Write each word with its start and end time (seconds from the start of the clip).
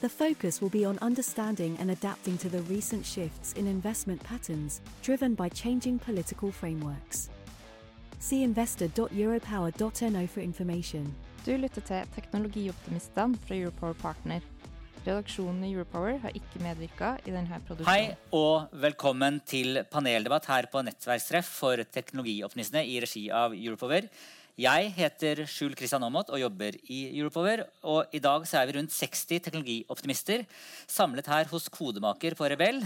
The 0.00 0.08
focus 0.10 0.60
will 0.60 0.68
be 0.68 0.84
on 0.84 0.98
understanding 1.00 1.78
and 1.80 1.90
adapting 1.90 2.36
to 2.38 2.50
the 2.50 2.60
recent 2.68 3.06
shifts 3.06 3.54
in 3.54 3.66
investment 3.66 4.22
patterns 4.22 4.82
driven 5.02 5.34
by 5.34 5.48
changing 5.48 5.98
political 5.98 6.52
frameworks. 6.52 7.30
See 8.18 8.42
investor.europower.no 8.42 10.26
for 10.26 10.40
information. 10.40 11.14
Du 11.46 11.56
lytter 11.56 11.80
til 11.80 12.04
Teknologioptimistene 12.14 13.38
fra 13.46 13.56
Europower 13.56 13.94
Partner. 13.94 14.40
Redaksjonen 15.06 15.64
i 15.64 15.72
Europower 15.72 16.18
har 16.18 16.34
ikke 16.34 16.60
medvirka 16.60 17.16
i 17.24 17.32
denne 17.32 17.60
produksjonen. 17.64 17.88
Hei 17.88 18.36
og 18.36 18.68
velkommen 18.76 19.40
til 19.48 19.80
paneldebatt 19.88 20.50
her 20.50 20.68
på 20.72 20.82
Nettverkstreff 20.84 21.56
for 21.62 21.80
teknologioptimistene 21.88 22.84
i 22.84 22.98
regi 23.00 23.30
av 23.30 23.56
Europower. 23.56 24.10
Jeg 24.56 24.88
heter 24.96 25.42
Skjul 25.44 25.74
Kristian 25.76 26.00
Aamodt 26.06 26.30
og 26.32 26.40
jobber 26.40 26.78
i 26.88 27.02
Europower. 27.10 27.66
Og 27.84 28.08
I 28.16 28.22
dag 28.24 28.46
er 28.48 28.64
vi 28.64 28.74
rundt 28.78 28.94
60 28.94 29.42
teknologioptimister 29.44 30.46
samlet 30.88 31.28
her 31.28 31.50
hos 31.50 31.66
Kodemaker 31.68 32.32
på 32.38 32.48
Rebell. 32.48 32.80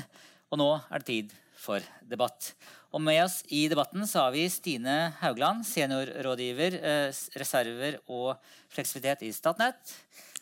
Og 0.51 0.59
nå 0.59 0.67
er 0.91 0.99
det 0.99 1.07
tid 1.07 1.37
for 1.55 1.87
debatt. 2.03 2.57
Og 2.91 2.99
Med 3.07 3.21
oss 3.23 3.45
i 3.55 3.69
debatten 3.71 4.03
så 4.03 4.25
har 4.25 4.35
vi 4.35 4.49
Stine 4.51 5.15
Haugland, 5.21 5.63
seniorrådgiver, 5.63 6.75
eh, 6.83 7.15
reserver 7.39 8.01
og 8.09 8.35
fleksibilitet 8.75 9.23
i 9.29 9.31
Statnett. 9.31 9.95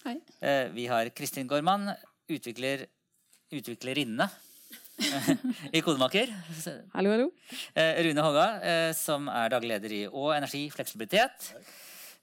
Hei. 0.06 0.16
Eh, 0.41 0.72
vi 0.72 0.88
har 0.88 1.12
Kristin 1.12 1.47
Gorman, 1.47 1.92
utvikler, 2.33 2.86
utviklerinne 3.53 4.31
i 5.77 5.80
Kodemaker. 5.82 6.30
Hallo, 6.94 7.10
hallo. 7.12 7.27
Eh, 7.74 8.00
Rune 8.02 8.22
Håga, 8.24 8.46
eh, 8.66 8.92
som 8.96 9.28
er 9.30 9.52
daglig 9.52 9.70
leder 9.70 9.94
i 9.94 10.00
Å 10.10 10.24
energi 10.34 10.64
fleksibilitet. 10.74 11.52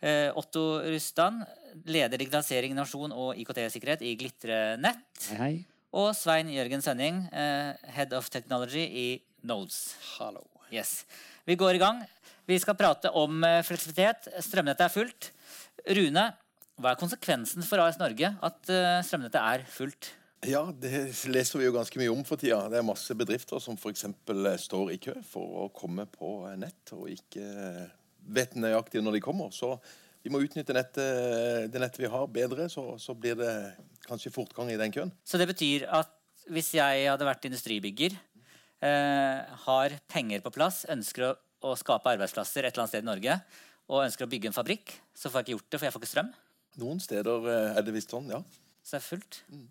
Eh, 0.03 0.27
Otto 0.35 0.81
Rustan, 0.83 1.39
leder 1.87 2.19
digitalisering, 2.19 2.73
innovasjon 2.75 3.15
og 3.15 3.39
IKT-sikkerhet 3.39 4.03
i 4.03 4.15
Glitre 4.19 4.59
Nett. 4.81 5.05
Hei, 5.29 5.37
hei. 5.39 5.53
Og 5.95 6.09
Svein 6.17 6.51
Jørgen 6.51 6.83
Sønning, 6.83 7.21
head 7.31 8.11
of 8.17 8.27
technology 8.27 8.83
i 8.83 9.07
Nodes. 9.47 9.95
Hallo. 10.17 10.43
Yes. 10.67 11.05
Vi 11.47 11.55
går 11.55 11.77
i 11.77 11.79
gang. 11.79 12.01
Vi 12.49 12.57
skal 12.59 12.75
prate 12.75 13.07
om 13.15 13.39
fleksibilitet. 13.63 14.27
Strømnettet 14.43 14.89
er 14.89 14.91
fullt. 14.91 15.29
Rune, 15.95 16.25
hva 16.75 16.91
er 16.91 16.99
konsekvensen 16.99 17.63
for 17.63 17.79
AS 17.79 18.01
Norge 18.01 18.33
at 18.43 18.75
strømnettet 19.07 19.39
er 19.39 19.63
fullt? 19.71 20.11
Ja, 20.45 20.61
det 20.69 20.91
leser 21.31 21.59
vi 21.59 21.67
jo 21.67 21.75
ganske 21.75 21.99
mye 21.99 22.13
om 22.13 22.23
for 22.27 22.39
tida. 22.41 22.63
Det 22.69 22.79
er 22.79 22.85
masse 22.85 23.15
bedrifter 23.17 23.61
som 23.63 23.77
f.eks. 23.79 24.05
står 24.65 24.91
i 24.93 24.99
kø 25.01 25.15
for 25.25 25.65
å 25.65 25.69
komme 25.73 26.05
på 26.11 26.37
nett, 26.61 26.93
og 26.93 27.09
ikke 27.09 27.45
vet 28.35 28.57
nøyaktig 28.57 29.01
når 29.03 29.17
de 29.17 29.23
kommer. 29.25 29.53
Så 29.55 29.75
vi 30.25 30.31
må 30.33 30.41
utnytte 30.41 30.73
nettet, 30.73 31.71
det 31.71 31.81
nettet 31.81 32.01
vi 32.01 32.09
har, 32.09 32.27
bedre, 32.33 32.69
så, 32.69 32.95
så 33.01 33.13
blir 33.17 33.37
det 33.37 33.51
kanskje 34.07 34.33
fortgang 34.33 34.71
i 34.73 34.79
den 34.79 34.93
køen. 34.93 35.13
Så 35.25 35.37
det 35.41 35.49
betyr 35.51 35.85
at 35.93 36.13
hvis 36.53 36.71
jeg 36.77 37.05
hadde 37.09 37.27
vært 37.27 37.45
industribygger, 37.49 38.15
eh, 38.85 39.55
har 39.65 39.95
penger 40.11 40.43
på 40.45 40.53
plass, 40.53 40.83
ønsker 40.89 41.29
å, 41.29 41.31
å 41.65 41.75
skape 41.79 42.13
arbeidsplasser 42.15 42.65
et 42.65 42.73
eller 42.73 42.85
annet 42.85 42.93
sted 42.93 43.05
i 43.05 43.09
Norge, 43.09 43.39
og 43.85 44.03
ønsker 44.05 44.25
å 44.25 44.29
bygge 44.29 44.49
en 44.49 44.57
fabrikk, 44.57 44.93
så 45.13 45.29
får 45.29 45.41
jeg 45.41 45.45
ikke 45.45 45.55
gjort 45.55 45.69
det, 45.69 45.79
for 45.79 45.87
jeg 45.87 45.95
får 45.95 46.03
ikke 46.03 46.13
strøm. 46.13 46.31
Noen 46.81 47.01
steder 47.01 47.49
eh, 47.53 47.77
er 47.77 47.85
det 47.85 47.95
visst 47.95 48.13
sånn, 48.13 48.29
ja. 48.33 48.41
Så 48.85 48.97
det 48.97 49.01
er 49.01 49.05
fullt. 49.05 49.41
Eh, 49.53 49.65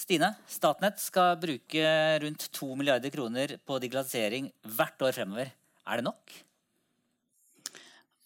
Stine, 0.00 0.30
Statnett 0.48 1.00
skal 1.02 1.34
bruke 1.40 1.88
rundt 2.22 2.46
2 2.56 2.70
milliarder 2.80 3.12
kroner 3.12 3.58
på 3.68 3.76
digitalisering 3.82 4.48
hvert 4.76 5.04
år 5.04 5.12
fremover. 5.18 5.50
Er 5.84 6.00
det 6.00 6.06
nok? 6.06 6.38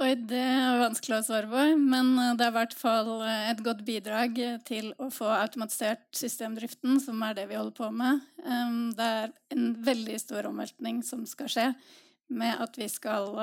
Oi, 0.02 0.16
det 0.18 0.40
er 0.42 0.80
vanskelig 0.80 1.20
å 1.20 1.22
svare 1.22 1.46
på, 1.46 1.64
men 1.78 2.08
eh, 2.18 2.32
det 2.34 2.42
er 2.42 2.50
i 2.50 2.56
hvert 2.56 2.72
fall 2.74 3.10
eh, 3.22 3.50
et 3.52 3.60
godt 3.62 3.84
bidrag 3.86 4.40
til 4.66 4.88
å 4.98 5.06
få 5.14 5.28
automatisert 5.30 6.02
systemdriften, 6.18 6.98
som 7.02 7.22
er 7.22 7.36
det 7.38 7.44
vi 7.52 7.58
holder 7.58 7.76
på 7.78 7.90
med. 7.94 8.24
Det 8.98 9.06
er 9.20 9.30
en 9.54 9.68
veldig 9.86 10.18
stor 10.18 10.48
omveltning 10.50 10.98
som 11.06 11.22
skal 11.30 11.52
skje, 11.52 11.68
med 12.34 12.58
at 12.64 12.74
vi 12.80 12.88
skal 12.90 13.38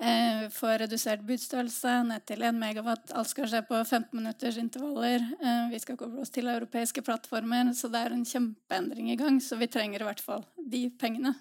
eh, 0.00 0.46
få 0.52 0.72
redusert 0.82 1.24
budstørrelse 1.26 1.92
ned 2.08 2.24
til 2.28 2.42
1 2.44 2.58
megawatt. 2.60 3.12
Alt 3.16 3.30
skal 3.30 3.48
skje 3.50 3.62
på 3.68 3.80
15 3.84 4.08
minutters 4.18 4.58
intervaller. 4.60 5.24
Eh, 5.40 5.70
Vi 5.72 5.80
skal 5.82 5.96
koble 6.00 6.20
oss 6.24 6.30
til 6.34 6.48
europeiske 6.48 7.02
plattformer, 7.02 7.72
så 7.74 7.90
det 7.92 8.02
er 8.04 8.12
en 8.16 8.24
kjempeendring 8.24 9.10
i 9.12 9.16
gang. 9.16 9.40
Så 9.40 9.58
vi 9.58 9.66
trenger 9.66 10.00
i 10.02 10.08
hvert 10.08 10.20
fall 10.20 10.44
de 10.56 10.88
pengene. 10.90 11.34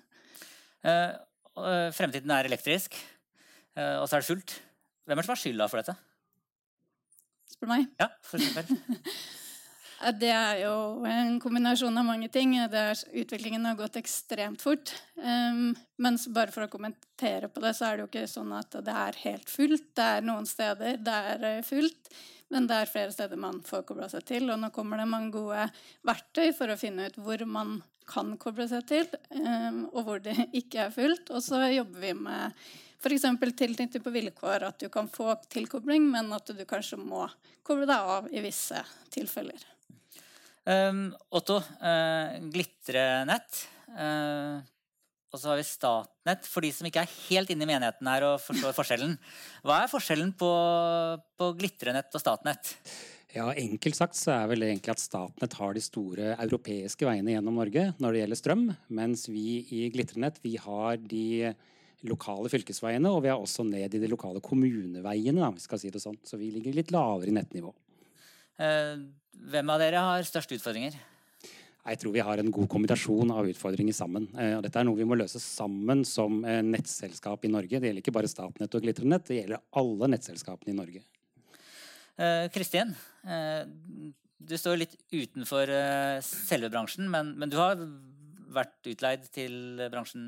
Eh, 0.84 1.16
eh, 1.58 1.92
Fremtiden 1.92 2.32
er 2.32 2.46
elektrisk, 2.46 2.96
eh, 3.76 3.98
og 4.00 4.08
så 4.08 4.18
er 4.18 4.26
det 4.26 4.32
fullt. 4.32 4.60
Hvem 5.06 5.18
er 5.18 5.22
det 5.22 5.26
som 5.26 5.36
har 5.36 5.42
skylda 5.44 5.70
for 5.70 5.82
dette? 5.82 5.96
Spør 7.56 7.68
meg. 7.70 7.90
Ja, 8.00 8.10
for 8.26 8.38
eksempel. 8.38 8.78
Det 10.14 10.30
er 10.30 10.60
jo 10.62 11.06
en 11.10 11.40
kombinasjon 11.42 11.98
av 11.98 12.06
mange 12.06 12.28
ting. 12.30 12.52
Er, 12.62 13.00
utviklingen 13.18 13.66
har 13.66 13.78
gått 13.80 13.98
ekstremt 13.98 14.62
fort. 14.62 14.92
Um, 15.18 15.74
men 15.98 16.20
bare 16.36 16.54
for 16.54 16.68
å 16.68 16.70
kommentere 16.70 17.50
på 17.50 17.64
det, 17.64 17.74
så 17.74 17.88
er 17.88 17.98
det 17.98 18.06
jo 18.06 18.10
ikke 18.12 18.28
sånn 18.30 18.54
at 18.54 18.78
det 18.86 18.94
er 18.94 19.20
helt 19.24 19.50
fullt. 19.50 19.88
Det 19.98 20.06
er 20.18 20.28
noen 20.28 20.46
steder 20.50 21.02
det 21.02 21.18
er 21.32 21.48
eh, 21.50 21.66
fullt, 21.66 22.14
men 22.54 22.70
det 22.70 22.78
er 22.78 22.92
flere 22.92 23.16
steder 23.16 23.42
man 23.42 23.64
får 23.66 23.88
kobla 23.90 24.12
seg 24.12 24.28
til. 24.30 24.46
Og 24.54 24.62
nå 24.62 24.70
kommer 24.76 25.02
det 25.02 25.10
mange 25.10 25.34
gode 25.34 25.66
verktøy 26.06 26.52
for 26.54 26.70
å 26.70 26.80
finne 26.80 27.10
ut 27.10 27.20
hvor 27.26 27.42
man 27.50 27.80
kan 28.06 28.36
koble 28.38 28.68
seg 28.70 28.86
til, 28.86 29.08
um, 29.34 29.86
og 29.90 30.02
hvor 30.06 30.22
det 30.22 30.38
ikke 30.62 30.86
er 30.86 30.94
fullt. 30.94 31.34
Og 31.34 31.42
så 31.42 31.66
jobber 31.74 32.04
vi 32.04 32.14
med 32.20 32.66
f.eks. 33.02 33.26
tilknytning 33.58 34.06
på 34.06 34.14
vilkår, 34.14 34.70
at 34.70 34.86
du 34.86 34.90
kan 34.94 35.10
få 35.10 35.34
tilkobling, 35.50 36.06
men 36.14 36.30
at 36.38 36.54
du 36.54 36.66
kanskje 36.70 37.02
må 37.02 37.26
koble 37.66 37.90
deg 37.90 38.12
av 38.18 38.30
i 38.30 38.46
visse 38.46 38.86
tilfeller. 39.14 39.75
Um, 40.66 41.10
Otto, 41.30 41.60
uh, 41.62 42.38
glitrenett. 42.50 43.66
Uh, 43.94 44.64
og 45.30 45.42
så 45.42 45.52
har 45.52 45.60
vi 45.60 45.66
Statnett. 45.68 46.48
For 46.50 46.66
de 46.66 46.72
som 46.74 46.88
ikke 46.88 47.04
er 47.04 47.18
helt 47.28 47.52
inne 47.54 47.68
i 47.68 47.70
menigheten 47.70 48.10
her 48.10 48.26
og 48.32 48.40
forstår 48.42 48.74
forskjellen. 48.80 49.18
Hva 49.66 49.84
er 49.84 49.92
forskjellen 49.92 50.32
på, 50.40 50.50
på 51.38 51.52
glitrenett 51.60 52.16
og 52.16 52.24
Statnett? 52.24 52.74
Ja, 53.36 53.50
Enkelt 53.52 53.98
sagt 53.98 54.16
så 54.16 54.32
er 54.32 54.48
vel 54.48 54.64
egentlig 54.64 54.94
at 54.94 55.04
Statnett 55.04 55.58
har 55.60 55.76
de 55.76 55.84
store 55.84 56.34
europeiske 56.40 57.06
veiene 57.06 57.36
gjennom 57.36 57.58
Norge 57.60 57.90
når 58.00 58.16
det 58.16 58.22
gjelder 58.22 58.40
strøm, 58.40 58.68
mens 58.96 59.26
vi 59.28 59.60
i 59.76 59.90
Glitrenett 59.92 60.40
vi 60.46 60.56
har 60.62 61.02
de 61.04 61.52
lokale 62.08 62.50
fylkesveiene, 62.54 63.12
og 63.12 63.26
vi 63.26 63.32
er 63.34 63.42
også 63.42 63.66
ned 63.68 63.98
i 63.98 64.00
de 64.00 64.10
lokale 64.12 64.40
kommuneveiene. 64.46 65.42
Da, 65.42 65.52
vi 65.52 65.64
skal 65.64 65.82
si 65.82 65.92
det 65.92 66.02
sånn. 66.04 66.18
Så 66.24 66.40
vi 66.40 66.52
ligger 66.54 66.78
litt 66.78 66.94
lavere 66.96 67.32
i 67.32 67.36
nettnivå. 67.36 67.74
Uh, 68.62 69.04
hvem 69.52 69.74
av 69.74 69.82
dere 69.82 70.06
har 70.06 70.28
største 70.28 70.58
utfordringer? 70.58 70.96
Jeg 71.86 72.00
tror 72.02 72.16
vi 72.16 72.24
har 72.26 72.42
en 72.42 72.50
god 72.54 72.66
kombinasjon 72.72 73.30
av 73.36 73.46
utfordringer 73.46 73.94
sammen. 73.94 74.26
Eh, 74.34 74.56
og 74.58 74.64
dette 74.66 74.80
er 74.82 74.88
noe 74.88 74.98
vi 74.98 75.06
må 75.06 75.18
løse 75.20 75.38
sammen 75.42 76.02
som 76.08 76.40
eh, 76.42 76.64
nettselskap 76.66 77.46
i 77.46 77.52
Norge. 77.54 77.78
Det 77.78 77.92
gjelder 77.92 78.02
ikke 78.02 78.16
bare 78.16 78.32
Statnett 78.32 78.74
og 78.74 78.86
Glitrenett, 78.88 79.28
det 79.30 79.38
gjelder 79.38 79.62
alle 79.82 80.10
nettselskapene 80.16 80.74
i 80.74 80.78
Norge. 80.80 81.04
Eh, 82.16 82.48
Kristin, 82.56 82.96
du 84.40 84.56
står 84.58 84.80
litt 84.82 84.96
utenfor 85.12 85.70
selve 86.26 86.72
bransjen, 86.74 87.10
men, 87.12 87.34
men, 87.38 87.52
du 87.52 87.58
har 87.60 87.78
vært 88.56 88.90
utleid 88.90 89.26
til 89.36 89.84
bransjen 89.92 90.26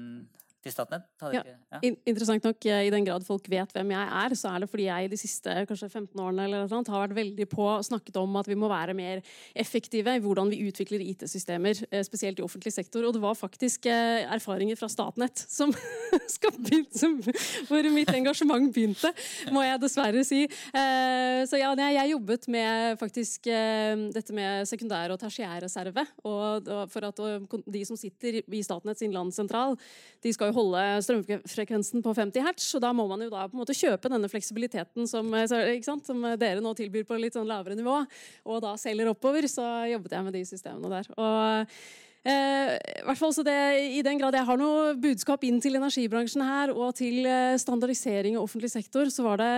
til 0.67 0.75
Statnett? 0.75 1.07
Ja. 1.33 1.43
Ja. 1.71 1.81
In 1.87 1.97
interessant 2.07 2.45
nok, 2.45 2.65
I 2.67 2.91
den 2.93 3.05
grad 3.07 3.25
folk 3.27 3.47
vet 3.51 3.73
hvem 3.75 3.93
jeg 3.93 4.11
er, 4.21 4.35
så 4.37 4.51
er 4.53 4.63
det 4.63 4.69
fordi 4.71 4.87
jeg 4.87 5.11
de 5.11 5.19
siste 5.19 5.53
kanskje 5.69 5.89
15 5.89 6.21
årene 6.21 6.47
eller 6.47 6.67
noe, 6.67 6.83
har 6.87 7.05
vært 7.05 7.17
veldig 7.17 7.47
på 7.51 7.65
og 7.67 7.85
snakket 7.85 8.19
om 8.19 8.37
at 8.39 8.47
vi 8.49 8.57
må 8.59 8.69
være 8.71 8.95
mer 8.97 9.21
effektive 9.57 10.15
i 10.15 10.21
hvordan 10.23 10.51
vi 10.51 10.61
utvikler 10.67 11.03
IT-systemer, 11.03 11.81
spesielt 12.05 12.39
i 12.39 12.45
offentlig 12.45 12.73
sektor. 12.75 13.05
Og 13.07 13.15
det 13.15 13.23
var 13.23 13.37
faktisk 13.37 13.87
erfaringer 13.89 14.79
fra 14.79 14.89
Statnett 14.91 15.43
som, 15.47 15.73
som 17.01 17.19
hvor 17.67 17.89
mitt 17.93 18.11
engasjement 18.13 18.69
begynte, 18.73 19.11
må 19.53 19.63
jeg 19.65 19.81
dessverre 19.83 20.23
si. 20.27 20.43
Så 20.47 21.59
ja, 21.59 21.73
jeg 21.77 22.13
jobbet 22.13 22.47
med 22.51 22.99
faktisk 23.01 23.47
dette 23.47 24.35
med 24.35 24.67
sekundær- 24.69 25.13
og 25.13 25.21
tertiærreserve. 25.21 26.05
Og 26.27 26.71
for 26.91 27.09
at 27.09 27.23
de 27.65 27.83
som 27.87 27.99
sitter 27.99 28.41
i 28.41 28.63
Statnetts 28.65 29.03
sin 29.03 29.13
landssentral, 29.15 29.77
de 30.23 30.33
skal 30.33 30.51
jo 30.51 30.56
holde 30.57 30.81
strømfrekvensen 31.05 32.03
på 32.05 32.15
50 32.17 32.45
hertz. 32.47 32.65
Og 32.77 32.83
da 32.83 32.91
må 32.95 33.07
man 33.09 33.23
jo 33.25 33.29
da 33.33 33.45
på 33.47 33.57
en 33.57 33.63
måte 33.63 33.77
kjøpe 33.77 34.11
denne 34.11 34.31
fleksibiliteten 34.31 35.07
som, 35.09 35.31
som 35.47 36.27
dere 36.35 36.63
nå 36.63 36.73
tilbyr 36.77 37.07
på 37.07 37.21
litt 37.21 37.37
sånn 37.37 37.47
lavere 37.49 37.77
nivå, 37.77 38.01
og 38.49 38.59
da 38.65 38.75
selger 38.81 39.13
oppover. 39.13 39.47
Så 39.51 39.63
jobbet 39.93 40.17
jeg 40.17 40.27
med 40.27 40.37
de 40.37 40.43
systemene 40.49 40.97
der. 40.97 41.15
Og 41.15 41.79
Eh, 42.27 42.73
hvert 43.07 43.19
fall 43.19 43.31
så 43.31 43.43
det, 43.45 43.55
I 43.95 44.01
den 44.03 44.17
grad 44.19 44.35
jeg 44.35 44.47
har 44.49 44.57
noe 44.59 44.95
budskap 44.99 45.45
inn 45.47 45.61
til 45.63 45.77
energibransjen 45.79 46.43
her, 46.43 46.73
og 46.75 46.97
til 46.97 47.23
eh, 47.23 47.55
standardisering 47.61 48.35
i 48.35 48.41
offentlig 48.41 48.71
sektor, 48.73 49.07
så 49.13 49.23
var 49.23 49.39
det 49.39 49.51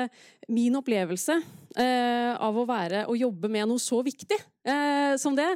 min 0.53 0.77
opplevelse 0.77 1.39
eh, 1.79 2.33
av 2.35 2.59
å 2.59 2.67
være 2.69 3.07
og 3.09 3.17
jobbe 3.17 3.49
med 3.49 3.71
noe 3.71 3.81
så 3.81 4.03
viktig 4.05 4.37
eh, 4.37 5.15
som 5.17 5.37
det. 5.39 5.49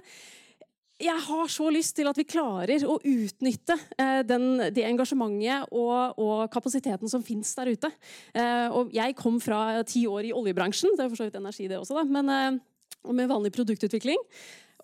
Jeg 1.03 1.19
har 1.25 1.50
så 1.51 1.67
lyst 1.73 1.97
til 1.97 2.07
at 2.07 2.17
vi 2.19 2.23
klarer 2.27 2.85
å 2.88 2.95
utnytte 2.97 3.75
eh, 4.00 4.21
den, 4.27 4.69
det 4.71 4.85
engasjementet 4.88 5.73
og, 5.75 6.15
og, 6.21 6.45
kapasiteten 6.53 7.11
som 7.11 7.25
fins 7.25 7.51
der 7.57 7.73
ute. 7.73 7.91
Eh, 8.31 8.67
og 8.71 8.94
jeg 8.95 9.17
kom 9.19 9.39
fra 9.44 9.83
ti 9.88 10.05
år 10.07 10.29
i 10.29 10.35
oljebransjen, 10.35 10.95
det 10.95 11.05
er 11.05 11.11
for 11.11 11.19
så 11.19 11.27
vidt 11.27 11.39
energi 11.41 11.67
det 11.67 11.81
også, 11.81 12.00
da, 12.00 12.05
men 12.07 12.61
med 13.11 13.31
vanlig 13.31 13.51
produktutvikling. 13.55 14.19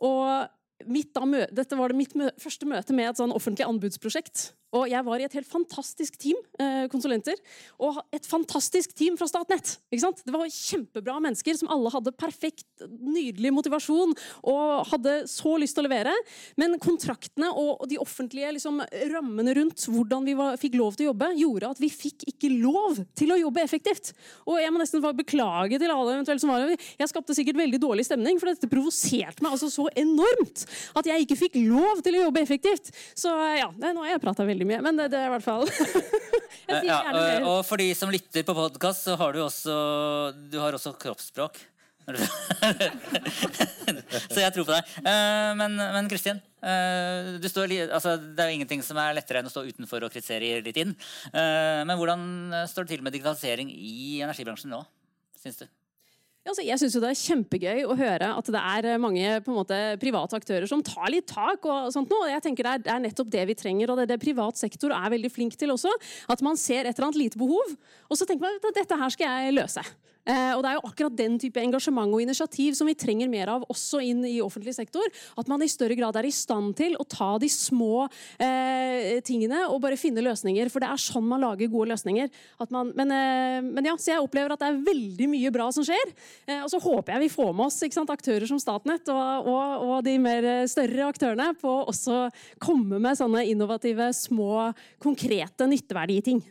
Og 0.04 0.50
da, 0.86 1.45
dette 1.51 1.80
var 1.80 1.92
det 1.92 2.00
mitt 2.00 2.16
mø 2.19 2.30
første 2.39 2.68
møte 2.68 2.95
med 2.95 3.12
et 3.12 3.19
sånn 3.19 3.36
offentlig 3.36 3.68
anbudsprosjekt. 3.68 4.50
Og 4.75 4.86
jeg 4.92 5.01
var 5.06 5.21
i 5.21 5.25
et 5.25 5.36
helt 5.38 5.50
fantastisk 5.50 6.18
team 6.21 6.38
eh, 6.62 6.86
konsulenter, 6.92 7.38
og 7.81 8.00
et 8.13 8.25
fantastisk 8.30 8.94
team 8.98 9.18
fra 9.18 9.27
Statnett. 9.30 9.77
Det 9.89 10.33
var 10.33 10.45
kjempebra 10.45 11.18
mennesker 11.24 11.57
som 11.57 11.71
alle 11.74 11.92
hadde 11.94 12.13
perfekt, 12.18 12.68
nydelig 12.88 13.51
motivasjon 13.54 14.13
og 14.48 14.92
hadde 14.92 15.16
så 15.30 15.56
lyst 15.60 15.75
til 15.77 15.83
å 15.83 15.88
levere. 15.89 16.13
Men 16.60 16.77
kontraktene 16.81 17.50
og, 17.50 17.86
de 17.89 18.00
offentlige 18.01 18.54
liksom, 18.56 18.81
rammene 19.12 19.56
rundt 19.57 19.88
hvordan 19.89 20.27
vi 20.27 20.36
var, 20.38 20.60
fikk 20.62 20.77
lov 20.80 20.95
til 20.98 21.07
å 21.07 21.12
jobbe, 21.12 21.31
gjorde 21.39 21.74
at 21.74 21.81
vi 21.81 21.89
fikk 21.94 22.27
ikke 22.30 22.51
lov 22.60 23.01
til 23.18 23.33
å 23.33 23.39
jobbe 23.39 23.63
effektivt. 23.66 24.13
Og 24.45 24.60
jeg 24.62 24.74
må 24.74 24.81
nesten 24.81 25.04
beklage 25.19 25.80
til 25.81 25.92
alle 25.92 26.16
eventuelt 26.19 26.44
som 26.44 26.51
var 26.54 26.69
Jeg 26.69 27.10
skapte 27.10 27.36
sikkert 27.36 27.60
veldig 27.60 27.81
dårlig 27.81 28.06
stemning, 28.07 28.38
for 28.39 28.51
dette 28.51 28.69
provoserte 28.69 29.44
meg 29.44 29.56
altså 29.56 29.71
så 29.71 29.88
enormt 29.98 30.66
at 31.00 31.10
jeg 31.10 31.25
ikke 31.25 31.39
fikk 31.39 31.60
lov 31.66 32.04
til 32.06 32.19
å 32.19 32.25
jobbe 32.27 32.44
effektivt. 32.44 32.92
Så 33.18 33.31
ja, 33.57 33.69
nå 33.71 34.04
har 34.04 34.13
jeg 34.13 34.24
prata 34.24 34.45
veldig 34.48 34.59
veldig 34.60 34.68
mye, 34.68 34.84
men 34.84 35.00
det, 35.00 35.08
det 35.14 35.20
er 35.22 35.30
i 35.30 35.34
hvert 35.38 35.46
fall 35.46 35.66
ja, 36.90 37.00
Og 37.48 37.64
for 37.66 37.80
de 37.80 37.88
som 37.96 38.12
lytter 38.12 38.44
på 38.46 38.56
podkast, 38.58 39.08
så 39.08 39.16
har 39.20 39.34
du 39.34 39.40
også, 39.46 39.76
du 40.52 40.60
har 40.60 40.76
også 40.76 40.94
kroppsspråk. 41.00 41.58
så 44.34 44.42
jeg 44.42 44.54
tror 44.54 44.66
på 44.66 44.74
deg. 44.74 44.84
Men, 45.58 45.78
men 45.78 46.10
Kristin, 46.10 46.42
står, 46.60 47.74
altså, 47.88 48.18
det 48.20 48.44
er 48.44 48.52
jo 48.52 48.58
ingenting 48.60 48.82
som 48.86 48.98
er 49.02 49.18
lettere 49.18 49.42
enn 49.42 49.50
å 49.50 49.54
stå 49.54 49.66
utenfor 49.66 50.06
og 50.06 50.14
kritisere 50.14 50.62
litt 50.66 50.80
inn. 50.82 50.94
Eh, 51.32 51.82
men 51.86 51.98
hvordan 51.98 52.22
står 52.70 52.86
det 52.86 52.96
til 52.96 53.06
med 53.06 53.14
digitalisering 53.18 53.70
i 53.74 54.22
energibransjen 54.26 54.74
nå, 54.74 54.84
syns 55.42 55.62
du? 55.62 55.68
Altså, 56.50 56.63
jeg 56.66 56.81
syns 56.81 56.96
det 56.98 57.10
er 57.12 57.19
kjempegøy 57.19 57.84
å 57.86 57.96
høre 57.98 58.31
at 58.40 58.48
det 58.50 58.62
er 58.72 58.88
eh, 58.90 59.01
mange 59.01 59.36
måte, 59.54 59.78
private 60.01 60.40
aktører 60.40 60.66
som 60.69 60.81
tar 60.86 61.12
litt 61.13 61.28
tak. 61.30 61.66
og 61.69 61.92
sånt 61.94 62.10
nå. 62.10 62.24
Jeg 62.31 62.42
tenker 62.46 62.66
det 62.66 62.72
er, 62.72 62.84
det 62.88 62.94
er, 62.96 63.04
nettopp 63.04 63.30
det 63.36 63.44
vi 63.51 63.57
trenger, 63.60 63.92
og 63.92 64.00
det 64.00 64.07
er 64.07 64.13
det 64.16 64.22
privat 64.24 64.57
sektor 64.57 64.96
er 64.96 65.13
veldig 65.13 65.30
flink 65.34 65.57
til 65.60 65.75
også. 65.75 65.94
At 66.34 66.42
man 66.46 66.57
ser 66.57 66.90
et 66.90 66.96
eller 66.96 67.12
annet 67.12 67.22
lite 67.22 67.42
behov, 67.42 67.75
og 68.10 68.18
så 68.18 68.25
tenker 68.25 68.48
man 68.48 68.57
at 68.57 68.81
dette 68.81 68.98
her 68.98 69.13
skal 69.13 69.30
jeg 69.30 69.57
løse. 69.60 69.86
Eh, 70.27 70.51
og 70.54 70.62
Det 70.63 70.69
er 70.69 70.77
jo 70.77 70.89
akkurat 70.89 71.16
den 71.18 71.38
type 71.42 71.62
engasjement 71.62 72.13
og 72.13 72.21
initiativ 72.21 72.75
som 72.77 72.89
vi 72.89 72.98
trenger 72.98 73.30
mer 73.31 73.50
av 73.56 73.66
også 73.71 74.01
inn 74.04 74.21
i 74.27 74.38
offentlig 74.44 74.75
sektor. 74.75 75.06
At 75.39 75.48
man 75.50 75.63
i 75.63 75.69
større 75.71 75.95
grad 75.98 76.18
er 76.19 76.27
i 76.27 76.33
stand 76.33 76.75
til 76.77 76.98
å 77.00 77.06
ta 77.07 77.31
de 77.42 77.50
små 77.50 78.06
eh, 78.38 79.19
tingene 79.25 79.66
og 79.69 79.81
bare 79.83 80.00
finne 80.00 80.24
løsninger. 80.25 80.69
For 80.69 80.83
det 80.83 80.92
er 80.92 81.01
sånn 81.01 81.27
man 81.30 81.44
lager 81.45 81.71
gode 81.71 81.94
løsninger. 81.94 82.30
Man, 82.69 82.92
men, 82.98 83.13
eh, 83.16 83.62
men, 83.66 83.89
ja, 83.89 83.95
så 83.98 84.13
jeg 84.13 84.25
opplever 84.25 84.54
at 84.54 84.62
det 84.62 84.69
er 84.69 84.83
veldig 84.89 85.30
mye 85.31 85.54
bra 85.56 85.69
som 85.75 85.88
skjer. 85.88 86.13
Eh, 86.48 86.62
og 86.62 86.69
så 86.74 86.81
håper 86.83 87.16
jeg 87.16 87.25
vi 87.25 87.33
får 87.33 87.54
med 87.56 87.69
oss 87.69 87.80
sant, 87.89 88.13
aktører 88.13 88.45
som 88.50 88.60
Statnett 88.62 89.10
og, 89.12 89.48
og, 89.50 89.88
og, 89.88 89.95
de 90.06 90.13
mer 90.21 90.45
større 90.69 91.07
aktørene 91.10 91.51
på 91.60 91.71
å 91.71 91.88
også 91.89 92.27
komme 92.62 93.00
med 93.01 93.18
sånne 93.18 93.45
innovative, 93.50 94.12
små, 94.16 94.69
konkrete, 95.01 95.68
nytteverdige 95.69 96.25
ting. 96.30 96.44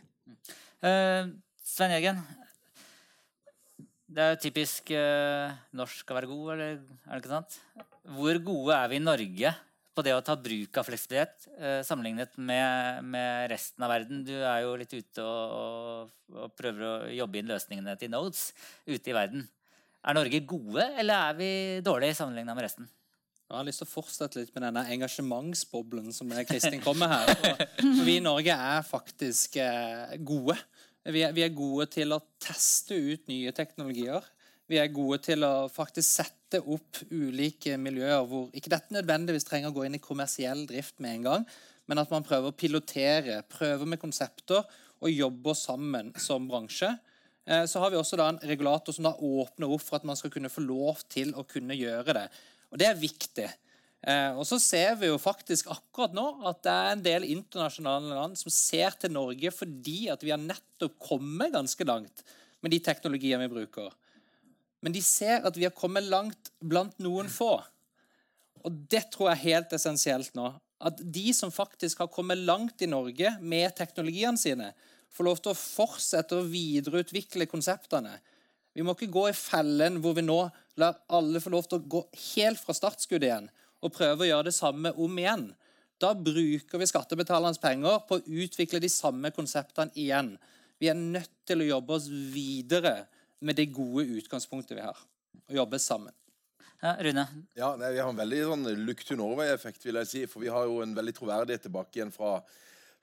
Uh, 0.83 1.31
Svein 1.65 1.93
Jørgen, 1.95 2.21
det 4.09 4.25
er 4.25 4.37
typisk 4.41 4.89
eh, 4.97 5.51
norsk 5.77 6.09
å 6.09 6.15
være 6.17 6.29
god, 6.29 6.45
eller 6.55 6.69
er 6.79 7.11
det 7.11 7.19
ikke 7.21 7.33
sant? 7.33 7.57
Hvor 8.17 8.39
gode 8.41 8.77
er 8.77 8.89
vi 8.89 8.97
i 8.97 9.03
Norge 9.03 9.51
på 9.93 10.05
det 10.05 10.15
å 10.15 10.23
ta 10.25 10.33
bruk 10.39 10.79
av 10.79 10.87
fleksibilitet 10.87 11.45
eh, 11.59 11.81
sammenlignet 11.85 12.33
med, 12.41 13.05
med, 13.05 13.49
resten 13.51 13.85
av 13.85 13.93
verden? 13.93 14.23
Du 14.25 14.33
er 14.33 14.63
jo 14.65 14.73
litt 14.79 14.95
ute 14.95 15.25
og, 15.25 15.53
og, 15.59 16.13
og, 16.33 16.55
prøver 16.57 16.85
å 16.87 16.93
jobbe 17.19 17.41
inn 17.41 17.51
løsningene 17.51 17.97
til 18.01 18.13
nodes 18.13 18.47
ute 18.89 19.13
i 19.13 19.17
verden. 19.17 19.45
Er 19.99 20.15
Norge 20.17 20.41
gode, 20.47 20.87
eller 20.97 21.29
er 21.29 21.37
vi 21.37 21.51
dårlige 21.85 22.17
sammenlignet 22.17 22.57
med 22.57 22.65
resten? 22.65 22.89
Jeg 23.49 23.57
har 23.57 23.65
lyst 23.65 23.81
til 23.81 23.87
å 23.89 23.93
fortsette 23.93 24.41
litt 24.41 24.51
med 24.53 24.61
denne 24.67 24.83
engasjementsboblen 24.93 26.13
som 26.13 26.29
Kristin 26.45 26.81
kommer 26.81 27.09
her. 27.09 27.31
For 27.81 28.05
vi 28.05 28.19
i 28.19 28.25
Norge 28.25 28.53
er 28.53 28.83
faktisk 28.85 29.57
eh, 29.61 30.17
gode. 30.21 30.57
Vi 31.09 31.23
er, 31.25 31.31
vi 31.33 31.41
er, 31.41 31.53
gode 31.55 31.87
til 31.89 32.13
å 32.13 32.19
teste 32.41 32.93
ut 32.93 33.29
nye 33.31 33.53
teknologier. 33.55 34.25
Vi 34.69 34.77
er 34.77 34.91
gode 34.93 35.17
til 35.25 35.45
å 35.45 35.69
faktisk 35.73 36.05
sette 36.19 36.59
opp 36.61 36.99
ulike 37.09 37.77
miljøer 37.81 38.27
hvor 38.29 38.51
ikke 38.53 38.69
dette 38.75 38.93
nødvendigvis 38.93 39.47
trenger 39.47 39.71
å 39.71 39.77
gå 39.77 39.87
inn 39.87 39.97
i 39.97 40.03
kommersiell 40.03 40.67
drift 40.69 40.99
med 41.01 41.15
en 41.15 41.25
gang, 41.25 41.47
men 41.89 42.01
at 42.01 42.13
man 42.13 42.25
prøver 42.25 42.51
å 42.51 42.57
pilotere, 42.57 43.39
prøve 43.49 43.87
med 43.89 44.01
konsepter 44.01 44.61
og 44.99 45.09
jobbe 45.09 45.55
sammen 45.57 46.11
som 46.21 46.45
bransje. 46.49 46.91
Eh, 47.49 47.65
så 47.65 47.81
har 47.81 47.89
vi 47.89 47.97
også 47.97 48.19
en 48.21 48.41
regulator 48.45 48.93
som 48.93 49.07
da 49.07 49.15
åpner 49.15 49.73
opp 49.73 49.87
for 49.87 49.97
at 49.97 50.05
man 50.05 50.19
skal 50.19 50.33
kunne 50.33 50.53
få 50.53 50.61
lov 50.61 51.01
til 51.09 51.33
å 51.33 51.47
kunne 51.49 51.77
gjøre 51.77 52.19
det. 52.19 52.27
Og 52.69 52.77
Det 52.77 52.85
er 52.85 53.01
viktig. 53.01 53.49
Eh, 53.99 54.31
og 54.31 54.45
så 54.47 54.55
ser 54.63 54.93
vi 55.01 55.09
jo 55.09 55.17
faktisk 55.19 55.67
akkurat 55.73 56.13
nå 56.15 56.25
at 56.47 56.61
det 56.63 56.73
er 56.73 56.93
en 56.93 57.01
del 57.03 57.25
internasjonale 57.33 58.13
land 58.15 58.37
som 58.39 58.53
ser 58.53 58.95
til 58.95 59.11
Norge 59.11 59.51
fordi 59.51 60.05
at 60.13 60.23
vi 60.23 60.31
har 60.31 60.39
nettopp 60.39 60.95
kommet 61.03 61.51
ganske 61.51 61.87
langt 61.87 62.23
med 62.63 62.71
de 62.71 62.79
teknologiene 62.83 63.43
vi 63.47 63.57
bruker. 63.57 63.91
Men 64.79 64.95
de 64.95 65.03
ser 65.03 65.43
at 65.43 65.59
vi 65.59 65.67
har 65.67 65.75
kommet 65.75 66.07
langt 66.07 66.53
blant 66.63 66.95
noen 67.03 67.27
få. 67.31 67.57
Og 68.63 68.79
det 68.91 69.09
tror 69.11 69.29
jeg 69.29 69.35
er 69.35 69.47
helt 69.49 69.75
essensielt 69.75 70.31
nå. 70.39 70.53
At 70.79 70.99
de 71.03 71.33
som 71.35 71.51
faktisk 71.51 71.99
har 71.99 72.11
kommet 72.11 72.39
langt 72.39 72.79
i 72.79 72.87
Norge 72.87 73.33
med 73.43 73.75
teknologiene 73.75 74.39
sine, 74.39 74.71
får 75.11 75.25
lov 75.27 75.39
til 75.43 75.51
å 75.51 75.59
fortsette 75.59 76.37
å 76.37 76.47
videreutvikle 76.47 77.49
konseptene. 77.51 78.13
Vi 78.71 78.85
må 78.85 78.93
ikke 78.95 79.11
gå 79.11 79.25
i 79.27 79.35
fellen 79.35 79.97
hvor 79.99 80.15
vi 80.15 80.23
nå 80.23 80.39
lar 80.79 81.01
alle 81.11 81.41
få 81.43 81.51
lov 81.51 81.67
til 81.67 81.81
å 81.81 81.89
gå 81.95 82.03
helt 82.35 82.61
fra 82.61 82.75
startskuddet 82.77 83.27
igjen 83.27 83.49
og 83.79 83.93
prøver 83.95 84.25
å 84.25 84.29
gjøre 84.29 84.49
det 84.49 84.55
samme 84.57 84.93
om 84.99 85.19
igjen. 85.19 85.49
Da 85.99 86.13
bruker 86.15 86.79
vi 86.79 86.87
skattebetalernes 86.87 87.59
penger 87.59 88.03
på 88.07 88.19
å 88.19 88.37
utvikle 88.43 88.79
de 88.83 88.91
samme 88.91 89.31
konseptene 89.35 89.91
igjen. 89.99 90.33
Vi 90.79 90.87
er 90.87 90.95
nødt 90.99 91.41
til 91.47 91.63
å 91.63 91.71
jobbe 91.73 91.97
oss 91.97 92.07
videre 92.07 93.01
med 93.43 93.59
det 93.59 93.71
gode 93.75 94.07
utgangspunktet 94.19 94.77
vi 94.77 94.85
har. 94.85 94.99
Og 95.49 95.59
jobbe 95.59 95.79
sammen. 95.81 96.15
Ja, 96.79 96.93
Rune? 97.03 97.25
Ja, 97.59 97.73
nei, 97.75 97.91
Vi 97.91 97.99
har 97.99 98.07
en 98.07 98.19
veldig 98.19 98.39
sånn 98.47 98.69
look 98.85 99.03
to 99.03 99.17
Norway-effekt, 99.19 99.83
vil 99.83 99.99
jeg 99.99 100.07
si. 100.07 100.23
For 100.31 100.43
vi 100.43 100.51
har 100.53 100.67
jo 100.69 100.79
en 100.83 100.95
veldig 100.95 101.15
troverdighet 101.17 101.67
tilbake 101.67 101.99
igjen 101.99 102.13
fra, 102.15 102.37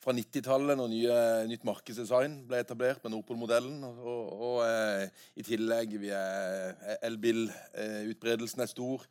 fra 0.01 0.15
90-tallet, 0.17 0.79
når 0.81 0.93
nye, 0.95 1.19
nytt 1.51 1.67
markedsdesign 1.69 2.39
ble 2.49 2.63
etablert 2.65 3.05
med 3.05 3.13
Nordpol-modellen. 3.13 3.85
Og, 3.85 4.01
og, 4.01 4.33
og 4.49 4.59
eh, 4.65 5.25
i 5.37 5.45
tillegg 5.45 5.99
vi 6.01 6.15
er 6.17 6.97
elbilutbredelsen 7.05 8.65
eh, 8.65 8.69
er 8.69 8.73
stor. 8.73 9.05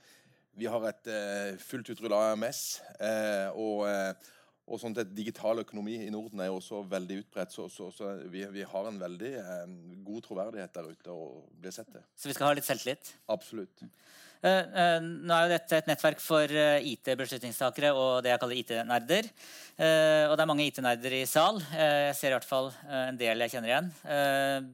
Vi 0.56 0.68
har 0.72 0.88
et 0.88 1.10
eh, 1.12 1.58
fullt 1.60 1.90
utrulla 1.92 2.22
AMS. 2.32 2.62
Eh, 3.04 3.48
og, 3.60 3.84
eh, 3.90 4.32
og 4.66 4.80
sånn 4.80 4.96
at 4.98 5.12
digital 5.12 5.60
økonomi 5.66 5.98
i 6.06 6.12
Norden 6.14 6.40
er 6.40 6.48
jo 6.48 6.62
også 6.62 6.80
veldig 6.92 7.18
utbredt. 7.26 7.52
Så, 7.52 7.68
så, 7.72 7.90
så 7.92 8.14
vi, 8.32 8.46
vi, 8.54 8.64
har 8.64 8.88
en 8.88 9.00
veldig 9.02 9.32
eh, 9.42 9.66
god 10.08 10.24
troverdighet 10.30 10.78
der 10.78 10.94
ute 10.94 11.12
og 11.16 11.50
blir 11.60 11.76
sett 11.76 11.92
til. 11.92 12.06
Så 12.16 12.32
vi 12.32 12.38
skal 12.38 12.48
ha 12.48 12.56
litt 12.56 12.68
selvtillit? 12.68 13.12
Absolutt. 13.36 13.84
Uh, 14.46 14.62
uh, 14.62 15.00
nå 15.02 15.34
er 15.34 15.46
jo 15.48 15.54
dette 15.56 15.78
et 15.80 15.88
nettverk 15.90 16.20
for 16.22 16.52
IT-beslutningstakere 16.54 17.92
og 17.98 18.22
det 18.24 18.32
jeg 18.32 18.42
kaller 18.44 18.60
IT-nerder. 18.62 19.30
og 19.80 20.36
det 20.38 20.44
er 20.44 20.52
mange 20.52 20.68
IT-nerder 20.70 21.18
i 21.18 21.24
sal. 21.28 21.60
jeg 21.74 22.16
ser 22.16 22.30
i 22.30 22.36
hvert 22.38 22.48
fall 22.48 22.70
en 22.86 23.18
del 23.20 23.42
jeg 23.42 23.56
kjenner 23.56 23.74
igjen. 23.74 24.72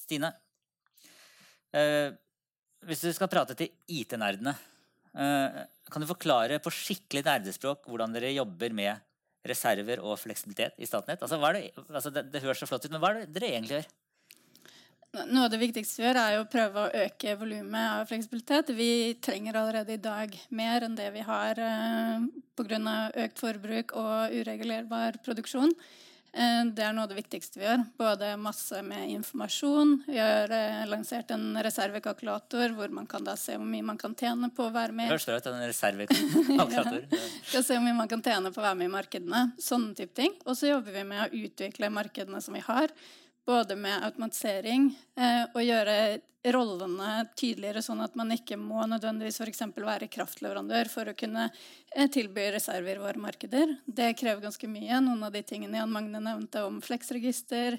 Stine? 0.00 0.32
Hvis 2.84 3.04
du 3.04 3.10
skal 3.16 3.30
prate 3.32 3.56
til 3.56 3.72
IT-nerdene, 3.88 4.52
eh, 5.16 5.64
kan 5.90 6.02
du 6.02 6.08
forklare 6.08 6.60
på 6.60 6.72
skikkelig 6.72 7.24
nerdespråk 7.24 7.88
hvordan 7.88 8.12
dere 8.12 8.34
jobber 8.34 8.74
med 8.76 9.00
reserver 9.44 10.00
og 10.04 10.18
fleksibilitet 10.20 10.80
i 10.80 10.88
Statnett? 10.88 11.22
Altså, 11.22 11.38
det, 11.52 11.70
altså 11.88 12.12
det, 12.12 12.26
det, 12.32 12.42
høres 12.44 12.60
så 12.60 12.68
flott 12.68 12.84
ut, 12.84 12.92
men 12.92 13.00
hva 13.02 13.12
er 13.12 13.22
det 13.22 13.36
dere 13.36 13.52
egentlig 13.52 13.78
gjør? 13.78 13.92
Noe 15.30 15.44
av 15.46 15.52
det 15.52 15.60
viktigste 15.60 16.00
vi 16.00 16.08
gjør, 16.08 16.18
er 16.18 16.40
å 16.40 16.46
prøve 16.50 16.80
å 16.82 17.02
øke 17.04 17.36
volumet 17.38 17.84
av 18.00 18.08
fleksibilitet. 18.10 18.72
Vi 18.74 19.14
trenger 19.22 19.60
allerede 19.60 19.94
i 19.94 20.02
dag 20.02 20.32
mer 20.50 20.88
enn 20.88 20.96
det 20.98 21.06
vi 21.14 21.22
har 21.22 21.60
eh, 21.62 22.24
pga. 22.58 22.96
økt 23.24 23.44
forbruk 23.44 23.94
og 24.00 24.34
uregulerbar 24.34 25.20
produksjon. 25.22 25.70
Eh, 26.34 26.64
det 26.74 26.82
er 26.82 26.94
noe 26.94 27.06
av 27.06 27.12
det 27.12 27.18
viktigste 27.20 27.60
vi 27.60 27.66
gjør. 27.66 27.82
Både 28.00 28.32
masse 28.40 28.80
med 28.82 29.06
informasjon. 29.12 29.92
Vi 30.08 30.18
har 30.18 30.50
eh, 30.50 30.82
lansert 30.90 31.30
en 31.34 31.54
reservekalkulator 31.62 32.74
hvor 32.74 32.94
man 32.94 33.06
kan 33.10 33.28
se 33.38 33.54
hvor 33.54 33.68
mye 33.68 33.86
man 33.86 34.00
kan 34.00 34.16
tjene 34.18 34.50
på 34.54 34.66
å 34.66 34.74
være 34.74 34.96
med. 34.96 35.12
Høres 35.12 35.28
det 35.28 35.38
ut, 35.38 35.50
en 35.52 35.62
reservekalkulator. 35.62 37.04
Skal 37.50 37.66
se 37.66 37.78
hvor 37.78 37.86
mye 37.86 38.00
man 38.02 38.10
kan 38.10 38.24
tjene 38.24 38.50
på 38.50 38.62
å 38.62 38.66
være 38.66 38.80
med 38.82 38.90
i 38.90 38.94
markedene. 38.96 39.44
Sånne 39.62 39.94
type 39.98 40.16
ting. 40.18 40.34
Og 40.44 40.58
så 40.58 40.72
jobber 40.72 40.98
vi 40.98 41.06
med 41.14 41.22
å 41.22 41.44
utvikle 41.44 41.92
markedene 41.94 42.42
som 42.42 42.58
vi 42.58 42.64
har. 42.66 42.90
Både 43.44 43.76
med 43.76 44.04
automatisering 44.06 44.88
eh, 45.20 45.42
og 45.52 45.60
gjøre 45.62 45.96
rollene 46.52 47.24
tydeligere, 47.36 47.80
sånn 47.82 48.02
at 48.04 48.16
man 48.18 48.32
ikke 48.34 48.56
må 48.60 48.84
nødvendigvis 48.88 49.40
f.eks. 49.40 49.62
være 49.80 50.10
kraftleverandør 50.12 50.90
for 50.92 51.08
å 51.08 51.16
kunne 51.16 51.46
eh, 51.48 52.08
tilby 52.12 52.50
reserver 52.52 52.98
i 52.98 53.02
våre 53.02 53.20
markeder. 53.20 53.76
Det 53.86 54.10
krever 54.20 54.44
ganske 54.44 54.68
mye. 54.68 55.00
Noen 55.00 55.24
av 55.24 55.32
de 55.32 55.44
tingene 55.46 55.80
Jan 55.80 55.92
Magne 55.92 56.20
nevnte 56.20 56.66
om 56.68 56.82
fleksregister, 56.84 57.78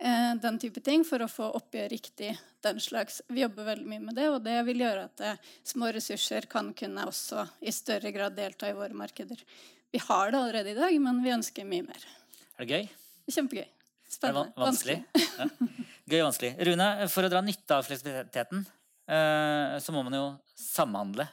eh, 0.00 0.32
den 0.40 0.60
type 0.62 0.80
ting, 0.84 1.04
for 1.04 1.24
å 1.24 1.30
få 1.30 1.50
oppgjør 1.60 1.92
riktig 1.92 2.32
den 2.64 2.80
slags. 2.80 3.20
Vi 3.28 3.44
jobber 3.44 3.68
veldig 3.74 3.88
mye 3.92 4.04
med 4.08 4.18
det, 4.18 4.28
og 4.32 4.40
det 4.48 4.58
vil 4.70 4.84
gjøre 4.86 5.06
at 5.10 5.24
eh, 5.24 5.46
små 5.76 5.92
ressurser 5.96 6.48
kan 6.50 6.72
kunne 6.76 7.08
også 7.10 7.44
i 7.60 7.74
større 7.74 8.14
grad 8.16 8.38
delta 8.38 8.72
i 8.72 8.76
våre 8.76 8.96
markeder. 8.96 9.44
Vi 9.92 10.00
har 10.08 10.32
det 10.32 10.40
allerede 10.40 10.72
i 10.72 10.80
dag, 10.80 11.00
men 11.04 11.24
vi 11.24 11.36
ønsker 11.36 11.68
mye 11.68 11.84
mer. 11.92 12.12
Er 12.56 12.64
det 12.64 12.72
gøy? 12.72 12.92
Kjempegøy. 13.28 13.75
Spennende. 14.16 14.52
Er 14.56 14.64
vanskelig? 14.64 14.98
ja. 15.14 15.48
Gøy 16.06 16.20
og 16.20 16.28
vanskelig. 16.28 16.52
Rune, 16.68 16.90
for 17.12 17.26
å 17.26 17.30
dra 17.32 17.42
nytte 17.44 17.76
av 17.76 17.86
fleksibiliteten, 17.86 18.62
eh, 19.10 19.74
så 19.82 19.94
må 19.94 20.04
man 20.06 20.14
jo 20.16 20.26
samhandle. 20.58 21.26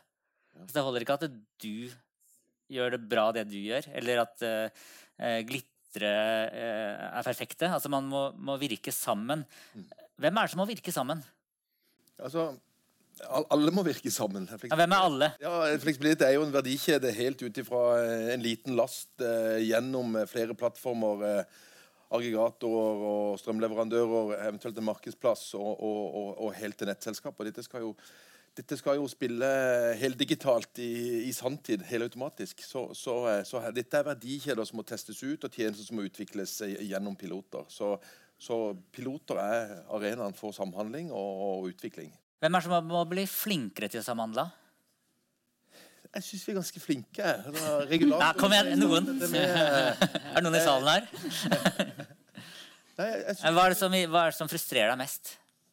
Så 0.63 0.73
det 0.75 0.83
holder 0.85 1.05
ikke 1.05 1.17
at 1.19 1.27
du 1.61 1.91
gjør 2.73 2.95
det 2.95 3.03
bra, 3.09 3.27
det 3.35 3.45
du 3.51 3.57
gjør, 3.59 3.87
eller 3.99 4.23
at 4.23 4.43
uh, 4.45 5.39
glitre 5.45 6.11
uh, 6.49 7.07
er 7.19 7.25
perfekte. 7.25 7.69
Altså 7.69 7.91
Man 7.91 8.07
må, 8.09 8.27
må, 8.37 8.57
virke 8.61 8.93
sammen. 8.93 9.43
Hvem 10.21 10.37
er 10.37 10.47
det 10.47 10.53
som 10.53 10.61
må 10.61 10.69
virke 10.69 10.93
sammen? 10.93 11.21
Altså, 12.21 12.47
alle 13.53 13.73
må 13.73 13.83
virke 13.85 14.13
sammen. 14.13 14.47
Ja, 14.49 14.77
hvem 14.79 14.95
er 14.95 15.09
alle? 15.09 15.29
Ja, 15.41 15.53
Fleksibilitet 15.81 16.25
er 16.27 16.37
jo 16.37 16.47
en 16.47 16.53
verdikjede 16.53 17.13
helt 17.13 17.43
ut 17.43 17.61
ifra 17.61 17.83
en 18.33 18.45
liten 18.45 18.77
last 18.77 19.11
gjennom 19.21 20.17
flere 20.29 20.57
plattformer. 20.57 21.45
Aggregatorer 22.13 23.07
og 23.09 23.39
strømleverandører, 23.41 24.35
eventuelt 24.49 24.77
en 24.77 24.85
markedsplass, 24.85 25.47
og, 25.57 25.71
og, 25.73 26.03
og, 26.13 26.29
og 26.45 26.53
helt 26.59 26.77
til 26.77 26.89
nettselskaper. 26.89 27.49
Dette 27.49 27.65
skal 27.65 27.87
jo, 27.87 27.93
dette 28.53 28.77
skal 28.77 28.99
jo 28.99 29.07
spille 29.09 29.49
heldigitalt 29.97 30.81
i, 30.83 30.93
i 31.25 31.31
sanntid, 31.33 31.85
helautomatisk. 31.89 32.61
Så, 32.61 32.85
så, 32.97 33.15
så, 33.49 33.63
dette 33.73 33.97
er 33.97 34.09
verdikjeder 34.11 34.69
som 34.69 34.77
må 34.81 34.85
testes 34.85 35.23
ut, 35.25 35.43
og 35.43 35.49
tjenester 35.49 35.87
som 35.87 35.97
må 35.97 36.05
utvikles 36.05 36.59
gjennom 36.77 37.17
piloter. 37.17 37.65
Så, 37.73 37.95
så 38.37 38.59
piloter 38.93 39.41
er 39.41 39.77
arenaen 39.93 40.37
for 40.37 40.53
samhandling 40.55 41.09
og, 41.11 41.71
utvikling. 41.73 42.13
Hvem 42.43 42.53
er 42.53 42.61
det 42.61 42.67
som 42.67 42.91
må 42.91 43.05
bli 43.09 43.23
flinkere 43.29 43.89
til 43.89 44.03
å 44.03 44.05
samhandle? 44.05 44.49
Jeg 46.13 46.25
syns 46.27 46.43
vi 46.45 46.51
er 46.51 46.57
ganske 46.59 46.81
flinke. 46.81 47.29
Ja, 48.13 48.31
kom 48.37 48.53
igjen, 48.53 48.75
noen. 48.77 49.07
er 49.17 49.95
det 49.97 50.43
noen 50.45 50.57
i 50.59 50.61
salen 50.61 50.89
her? 50.91 51.07
Hva, 52.93 53.05
er 53.09 53.33
som, 53.73 53.89
hva, 53.89 54.21
er 54.27 54.29
det 54.29 54.37
som, 54.37 54.49
frustrerer 54.51 54.91
deg 54.91 54.99
mest? 54.99 55.31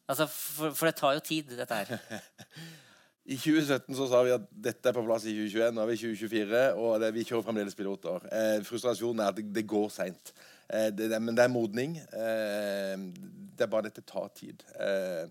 Altså, 0.09 0.25
for, 0.25 0.73
for, 0.73 0.89
det 0.89 0.95
tar 0.97 1.13
jo 1.13 1.21
tid, 1.21 1.51
dette 1.53 1.77
her. 1.77 2.23
I 3.31 3.37
2017 3.37 3.93
så 3.99 4.07
sa 4.09 4.23
vi 4.25 4.33
at 4.33 4.47
dette 4.49 4.89
er 4.89 4.95
på 4.97 5.03
plass 5.05 5.27
i 5.29 5.35
2021. 5.37 5.75
Nå 5.77 5.83
er 5.83 5.91
vi 5.91 5.99
i 5.99 6.01
2024, 6.01 6.63
og 6.81 6.95
det, 7.03 7.11
vi 7.13 7.27
kjører 7.27 7.45
fremdeles 7.45 7.77
piloter. 7.77 8.25
Eh, 8.33 8.57
frustrasjonen 8.65 9.21
er 9.21 9.29
at 9.29 9.37
det, 9.37 9.45
det 9.53 9.67
går 9.69 9.93
seint. 9.93 10.33
Eh, 10.73 10.89
men 11.13 11.37
det 11.37 11.45
er 11.45 11.53
modning. 11.53 11.99
Eh, 12.01 13.05
det 13.53 13.67
er 13.67 13.71
bare 13.71 13.91
dette 13.91 14.01
tar 14.09 14.33
tid. 14.33 14.65
Eh, 14.81 15.29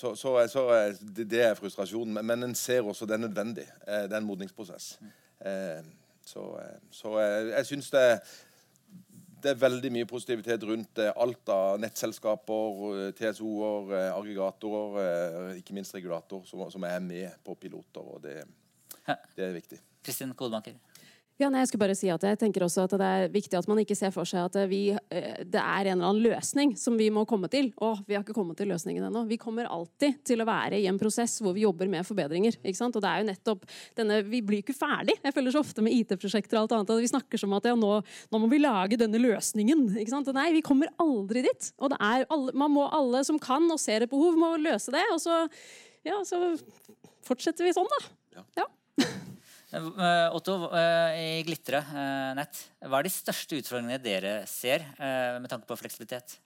så, 0.00 0.14
så, 0.16 0.48
så 0.48 0.62
eh, 0.74 0.94
det, 1.00 1.26
det, 1.30 1.40
er 1.44 1.56
frustrasjonen. 1.58 2.20
Men 2.24 2.46
en 2.46 2.54
ser 2.56 2.86
også 2.86 3.06
det 3.08 3.18
er 3.18 3.26
nødvendig. 3.26 3.66
Eh, 3.86 4.06
det 4.08 4.14
er 4.16 4.22
en 4.22 4.28
modningsprosess. 4.28 4.94
Eh, 5.44 5.82
så, 6.24 6.44
så 6.94 7.18
jeg 7.20 7.66
syns 7.66 7.90
det, 7.90 8.04
det, 9.42 9.50
er 9.50 9.60
veldig 9.60 9.90
mye 9.92 10.08
positivitet 10.08 10.64
rundt 10.68 11.00
alt 11.10 11.52
av 11.52 11.80
nettselskaper, 11.82 13.10
TSO-er, 13.18 13.94
aggregatorer, 14.12 15.56
ikke 15.58 15.74
minst 15.74 15.96
regulator, 15.96 16.44
som, 16.46 16.62
som, 16.70 16.86
er 16.86 17.00
med 17.04 17.40
på 17.44 17.56
piloter. 17.60 18.04
og 18.04 18.22
Det, 18.22 18.36
det 19.36 19.48
er 19.48 19.56
viktig. 19.56 19.80
Kristin 20.06 20.36
Kodemaker. 20.36 20.78
Ja, 21.40 21.48
nei, 21.48 21.62
jeg 21.62 21.70
skulle 21.70 21.86
bare 21.86 21.96
si 21.96 22.08
at 22.12 22.24
jeg 22.26 22.36
tenker 22.36 22.66
også 22.66 22.82
at 22.84 22.94
Det 23.00 23.06
er 23.06 23.30
viktig 23.32 23.56
at 23.56 23.68
man 23.70 23.78
ikke 23.80 23.96
ser 23.96 24.10
for 24.12 24.28
seg 24.28 24.42
at 24.44 24.56
vi, 24.68 24.90
eh, 24.92 25.38
det 25.40 25.60
er 25.60 25.88
en 25.88 25.94
eller 25.94 26.10
annen 26.10 26.24
løsning 26.26 26.74
som 26.76 26.98
vi 27.00 27.06
må 27.08 27.22
komme 27.28 27.48
til. 27.48 27.70
Og 27.80 28.02
vi 28.04 28.12
har 28.12 28.20
ikke 28.20 28.36
kommet 28.36 28.58
til 28.60 28.68
løsningen 28.68 29.06
ennå. 29.06 29.22
Vi 29.28 29.38
kommer 29.40 29.64
alltid 29.64 30.18
til 30.28 30.44
å 30.44 30.46
være 30.48 30.76
i 30.76 30.84
en 30.90 30.98
prosess 31.00 31.38
hvor 31.40 31.56
vi 31.56 31.64
jobber 31.64 31.88
med 31.88 32.04
forbedringer. 32.04 32.58
ikke 32.60 32.76
sant? 32.76 32.98
Og 32.98 33.00
det 33.00 33.08
er 33.08 33.22
jo 33.22 33.28
nettopp 33.30 33.64
denne, 33.96 34.20
Vi 34.28 34.42
blir 34.44 34.60
ikke 34.60 34.76
ferdig. 34.76 35.16
Jeg 35.24 35.32
føler 35.32 35.54
så 35.54 35.64
ofte 35.64 35.80
med 35.86 35.96
IT-prosjekter 35.96 36.58
og 36.58 36.66
alt 36.66 36.76
annet 36.76 36.92
at 36.92 37.00
vi 37.06 37.12
snakker 37.14 37.40
som 37.40 37.56
at 37.56 37.64
ja, 37.64 37.74
nå, 37.74 37.94
nå, 38.04 38.42
må 38.44 38.52
vi 38.52 38.60
lage 38.60 39.00
denne 39.00 39.22
løsningen. 39.24 39.96
ikke 39.96 40.12
sant? 40.12 40.28
Og 40.28 40.36
nei, 40.36 40.50
vi 40.52 40.60
kommer 40.66 40.92
aldri 41.00 41.46
dit. 41.48 41.72
Og 41.80 41.94
det 41.94 42.02
er 42.04 42.28
alle, 42.28 42.52
man 42.52 42.76
må 42.76 42.84
alle 42.92 43.24
som 43.24 43.40
kan 43.40 43.64
og 43.72 43.80
ser 43.80 44.04
et 44.04 44.12
behov, 44.12 44.36
må 44.36 44.58
løse 44.60 44.92
det. 44.92 45.08
Og 45.16 45.24
så, 45.24 45.46
ja, 46.04 46.20
så 46.20 46.52
fortsetter 47.24 47.64
vi 47.64 47.72
sånn, 47.72 47.88
da. 47.96 48.04
Ja. 48.36 48.48
ja. 48.60 49.08
Eh, 49.70 50.34
Otto, 50.34 50.66
eh, 50.74 51.38
i 51.38 51.42
Glitre 51.46 51.78
eh, 51.78 52.30
nett, 52.34 52.58
hva 52.82 52.98
er 52.98 53.06
de 53.06 53.12
største 53.14 53.58
utfordringene 53.60 54.00
dere 54.02 54.32
ser 54.50 54.82
med 54.98 55.46
tanke 55.50 55.68
på 55.68 55.78
fleksibilitet? 55.78 56.40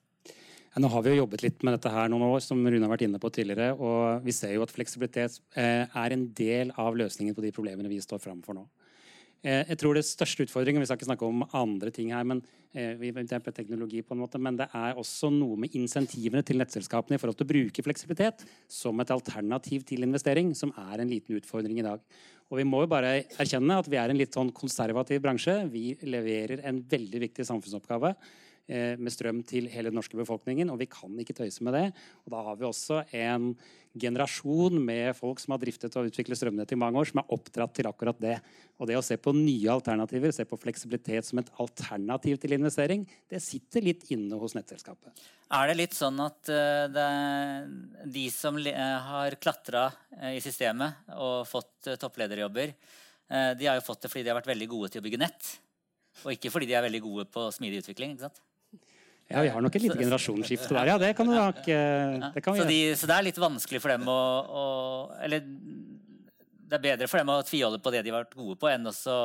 nå 0.75 0.89
har 0.91 1.05
vi 1.07 1.13
jo 1.13 1.21
jobbet 1.23 1.45
litt 1.45 1.63
med 1.63 1.77
dette 1.77 1.91
her 1.95 2.09
noen 2.11 2.27
år, 2.27 2.41
som 2.43 2.59
Rune 2.59 2.83
har 2.83 2.91
vært 2.91 3.05
inne 3.07 3.21
på 3.23 3.31
tidligere. 3.31 3.77
Og 3.79 4.25
vi 4.27 4.35
ser 4.35 4.57
jo 4.57 4.65
at 4.65 4.73
fleksibilitet 4.75 5.39
er 5.55 6.15
en 6.17 6.25
del 6.35 6.73
av 6.75 6.99
løsningen 6.99 7.37
på 7.37 7.45
de 7.45 7.53
problemene 7.55 7.89
vi 7.93 8.01
står 8.03 8.19
framfor 8.19 8.59
nå. 8.59 8.65
Jeg 9.45 9.77
tror 9.77 9.93
det 9.93 10.07
største 10.09 10.47
utfordringen 10.47 10.81
Vi 10.81 10.87
skal 10.89 10.97
ikke 10.97 11.11
snakke 11.11 11.27
om 11.29 11.43
andre 11.53 11.91
ting 11.93 12.15
her, 12.15 12.25
men 12.25 12.41
vi 12.75 13.13
på 13.15 13.53
teknologi 13.55 14.01
på 14.03 14.17
en 14.17 14.23
måte, 14.25 14.39
men 14.43 14.57
det 14.59 14.67
er 14.75 14.97
også 14.99 15.29
noe 15.31 15.55
med 15.63 15.77
insentivene 15.79 16.43
til 16.43 16.59
nettselskapene 16.59 17.15
i 17.15 17.21
forhold 17.23 17.37
til 17.39 17.47
å 17.47 17.51
bruke 17.53 17.85
fleksibilitet 17.87 18.43
som 18.67 18.99
et 18.99 19.13
alternativ 19.15 19.85
til 19.87 20.03
investering, 20.03 20.51
som 20.59 20.73
er 20.91 21.05
en 21.05 21.13
liten 21.13 21.37
utfordring 21.39 21.79
i 21.79 21.85
dag. 21.87 22.03
Og 22.51 22.59
vi 22.59 22.67
må 22.67 22.83
jo 22.83 22.91
bare 22.91 23.13
erkjenne 23.41 23.79
at 23.79 23.87
vi 23.91 24.01
er 24.01 24.11
en 24.11 24.19
litt 24.19 24.35
sånn 24.35 24.51
konservativ 24.57 25.23
bransje. 25.23 25.55
Vi 25.71 25.93
leverer 26.03 26.65
en 26.67 26.83
veldig 26.91 27.23
viktig 27.29 27.47
samfunnsoppgave 27.47 28.11
eh, 28.11 28.35
med 28.67 29.13
strøm 29.13 29.43
til 29.45 29.67
hele 29.69 29.91
den 29.91 29.99
norske 29.99 30.17
befolkningen, 30.17 30.71
og 30.73 30.79
vi 30.81 30.87
kan 30.89 31.13
ikke 31.21 31.35
tøyse 31.37 31.65
med 31.67 31.75
det. 31.77 31.83
Og 32.25 32.33
da 32.33 32.39
har 32.47 32.57
vi 32.57 32.65
også 32.65 33.03
en 33.13 33.51
generasjon 33.95 34.75
med 34.83 35.15
folk 35.17 35.39
som 35.43 35.55
har 35.55 35.61
driftet 35.63 35.95
og 35.99 36.09
utviklet 36.09 36.39
strømnett 36.39 36.73
i 36.75 36.79
mange 36.79 36.99
år, 36.99 37.09
som 37.11 37.21
er 37.23 37.35
oppdratt 37.35 37.75
til 37.79 37.89
akkurat 37.89 38.19
det. 38.23 38.35
Og 38.81 38.89
det 38.91 38.97
å 38.99 39.05
se 39.07 39.17
på 39.23 39.35
nye 39.37 39.71
alternativer, 39.71 40.35
se 40.35 40.47
på 40.49 40.59
fleksibilitet 40.59 41.29
som 41.29 41.39
et 41.41 41.51
alternativ 41.63 42.41
til 42.43 42.57
investering, 42.57 43.05
det 43.31 43.43
sitter 43.45 43.87
litt 43.87 44.07
inne 44.15 44.39
hos 44.41 44.57
nettselskapet. 44.59 45.15
Er 45.55 45.71
det 45.71 45.77
litt 45.79 45.95
sånn 45.95 46.19
at 46.25 46.51
det, 46.91 47.09
de 48.17 48.25
som 48.35 48.59
uh, 48.59 48.97
har 49.11 49.39
klatra 49.39 49.87
i 50.33 50.41
systemet 50.43 51.13
og 51.15 51.45
fått 51.47 51.93
topplederjobber, 52.01 52.75
de 53.59 53.67
har 53.67 53.79
jo 53.79 53.85
fått 53.87 54.05
det 54.05 54.11
fordi 54.13 54.27
de 54.27 54.31
har 54.31 54.37
vært 54.37 54.51
veldig 54.51 54.67
gode 54.69 54.91
til 54.93 55.01
å 55.01 55.05
bygge 55.07 55.19
nett, 55.23 55.47
og 56.27 56.35
ikke 56.35 56.51
fordi 56.53 56.69
de 56.69 56.75
er 56.77 56.85
veldig 56.85 57.01
gode 57.03 57.25
på 57.33 57.47
smidig 57.57 57.81
utvikling? 57.81 58.13
ikke 58.13 58.27
sant? 58.27 58.43
Ja, 59.31 59.41
vi 59.41 59.51
har 59.55 59.63
nok 59.65 59.77
et 59.79 59.87
lite 59.87 59.97
generasjonsskifte 59.97 60.75
der, 60.77 60.91
ja. 60.93 60.99
Det 61.01 61.15
kan 61.17 61.29
du 61.29 61.33
nok 61.33 61.63
ja, 61.71 62.31
det 62.35 62.43
så, 62.45 62.67
de, 62.69 62.81
så, 62.93 63.09
det 63.09 63.17
er 63.17 63.27
litt 63.31 63.41
vanskelig 63.41 63.81
for 63.81 63.95
dem 63.95 64.05
å, 64.11 64.21
å, 64.45 64.65
Eller 65.25 65.41
det 65.45 66.77
er 66.77 66.85
bedre 66.85 67.09
for 67.09 67.23
dem 67.23 67.33
å 67.33 67.41
tviholde 67.47 67.81
på 67.81 67.93
det 67.95 68.03
de 68.05 68.13
har 68.13 68.25
vært 68.25 68.37
gode 68.37 68.59
på, 68.61 68.69
enn 68.69 68.91
å 68.91 69.19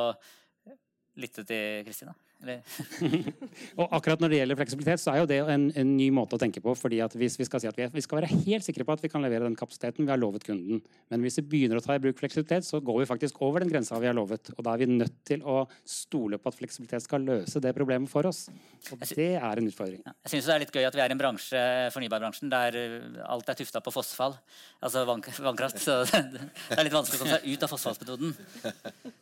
lytte 1.20 1.44
til 1.44 1.84
Kristina? 1.84 2.14
og 3.80 3.86
akkurat 3.92 4.22
når 4.22 4.32
det 4.32 4.38
gjelder 4.38 4.58
fleksibilitet, 4.58 5.02
så 5.02 5.12
er 5.12 5.20
jo 5.20 5.28
det 5.28 5.38
en, 5.52 5.66
en, 5.76 5.90
ny 5.98 6.06
måte 6.14 6.38
å 6.38 6.40
tenke 6.40 6.62
på. 6.64 6.72
fordi 6.78 7.00
at 7.04 7.12
hvis 7.18 7.36
Vi 7.40 7.46
skal 7.48 7.60
si 7.62 7.68
at 7.68 7.76
vi, 7.76 7.88
vi, 7.92 8.04
skal 8.04 8.20
være 8.20 8.30
helt 8.46 8.64
sikre 8.64 8.86
på 8.86 8.94
at 8.96 9.02
vi 9.04 9.10
kan 9.12 9.22
levere 9.24 9.44
den 9.44 9.58
kapasiteten 9.58 10.06
vi 10.06 10.12
har 10.12 10.20
lovet 10.20 10.46
kunden. 10.46 10.80
Men 11.12 11.24
hvis 11.24 11.36
vi 11.40 11.46
begynner 11.52 11.80
å 11.80 11.84
ta 11.84 11.96
i 11.96 12.02
bruk 12.02 12.20
fleksibilitet, 12.20 12.64
så 12.64 12.80
går 12.80 13.02
vi 13.02 13.08
faktisk 13.10 13.40
over 13.44 13.64
den 13.64 13.72
grensa 13.72 14.00
vi 14.00 14.08
har 14.08 14.16
lovet. 14.16 14.52
Og 14.56 14.64
da 14.64 14.74
er 14.74 14.84
vi 14.84 14.88
nødt 14.90 15.18
til 15.28 15.44
å 15.44 15.64
stole 15.84 16.40
på 16.40 16.52
at 16.52 16.56
fleksibilitet 16.56 17.04
skal 17.04 17.26
løse 17.26 17.60
det 17.60 17.74
problemet 17.76 18.10
for 18.12 18.28
oss. 18.30 18.46
Og 18.94 19.04
det 19.12 19.34
er 19.36 19.60
en 19.60 19.68
utfordring. 19.68 20.00
Ja, 20.06 20.16
jeg 20.24 20.34
syns 20.34 20.48
det 20.48 20.56
er 20.56 20.64
litt 20.64 20.74
gøy 20.74 20.88
at 20.88 20.96
vi 20.96 21.04
er 21.04 21.12
i 21.12 21.16
en 21.16 21.20
bransje, 21.20 21.66
fornybarbransjen, 21.94 22.52
der 22.52 22.80
uh, 22.80 23.20
alt 23.36 23.52
er 23.52 23.60
tufta 23.60 23.84
på 23.84 23.92
fossfall. 23.94 24.38
Altså 24.80 25.04
vannkraft. 25.04 25.82
Så 25.84 26.00
det 26.08 26.78
er 26.78 26.88
litt 26.88 26.96
vanskelig 26.96 27.20
å 27.20 27.24
komme 27.24 27.36
seg 27.36 27.52
ut 27.52 27.68
av 27.68 27.76
fossfallsmetoden. 27.76 28.34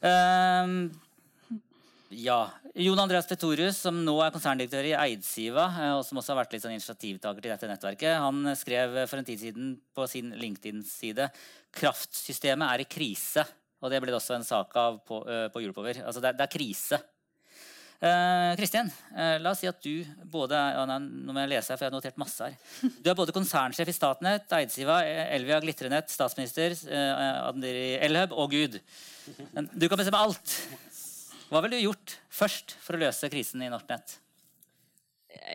Um, 0.06 0.80
ja. 2.08 2.38
Jon 2.74 3.00
Andreas 3.02 3.28
Petorius, 3.28 3.78
som 3.84 3.98
nå 4.04 4.14
er 4.24 4.32
konserndirektør 4.32 4.86
i 4.88 4.94
Eidsiva, 4.96 5.66
eh, 5.74 5.92
og 5.98 6.04
som 6.06 6.20
også 6.20 6.32
har 6.32 6.40
vært 6.42 6.56
litt 6.56 6.64
sånn 6.64 6.76
initiativtaker 6.76 7.44
til 7.44 7.52
dette 7.52 7.70
nettverket, 7.70 8.16
han 8.22 8.54
skrev 8.56 8.96
for 9.10 9.20
en 9.20 9.28
tid 9.28 9.42
siden 9.42 9.74
på 9.96 10.08
sin 10.10 10.32
LinkedIn-side 10.40 11.28
kraftsystemet 11.78 12.72
er 12.72 12.84
i 12.84 12.88
krise. 12.88 13.44
Og 13.82 13.92
det 13.92 14.00
ble 14.02 14.10
det 14.10 14.18
også 14.18 14.38
en 14.38 14.46
sak 14.46 14.72
av 14.80 14.98
på, 15.06 15.20
uh, 15.22 15.46
på 15.54 15.62
Europower. 15.62 16.00
Altså 16.02 16.22
det, 16.24 16.32
det, 16.38 16.48
er 16.48 16.50
krise. 16.50 16.98
Eh, 17.98 18.56
Kristin, 18.56 18.90
eh, 19.16 19.40
la 19.42 19.50
oss 19.50 19.58
si 19.58 19.66
at 19.66 19.80
du 19.82 20.04
både 20.30 20.54
ja, 20.54 20.84
nei, 20.86 21.00
Nå 21.02 21.34
må 21.34 21.42
jeg 21.42 21.50
lese 21.50 21.72
her, 21.72 21.78
for 21.80 21.82
jeg 21.82 21.90
har 21.90 21.96
notert 21.96 22.20
masse 22.20 22.46
her. 22.46 22.54
Du 23.02 23.08
er 23.10 23.16
både 23.18 23.34
konsernsjef 23.34 23.90
i 23.90 23.94
Statnett, 23.96 24.46
Eidsiva, 24.54 25.00
Elvia, 25.34 25.58
Glitrenett, 25.64 26.12
statsminister, 26.14 26.76
eh, 26.86 27.98
Elhub 28.06 28.36
og 28.38 28.54
Gud. 28.54 28.78
Du 29.74 29.88
kan 29.88 29.98
bestemme 29.98 30.20
alt. 30.22 30.54
Hva 31.48 31.62
ville 31.64 31.78
du 31.78 31.86
gjort 31.86 32.18
først 32.28 32.74
for 32.84 32.96
å 32.96 33.00
løse 33.00 33.28
krisen 33.32 33.62
i 33.64 33.70
Nortnett? 33.72 34.18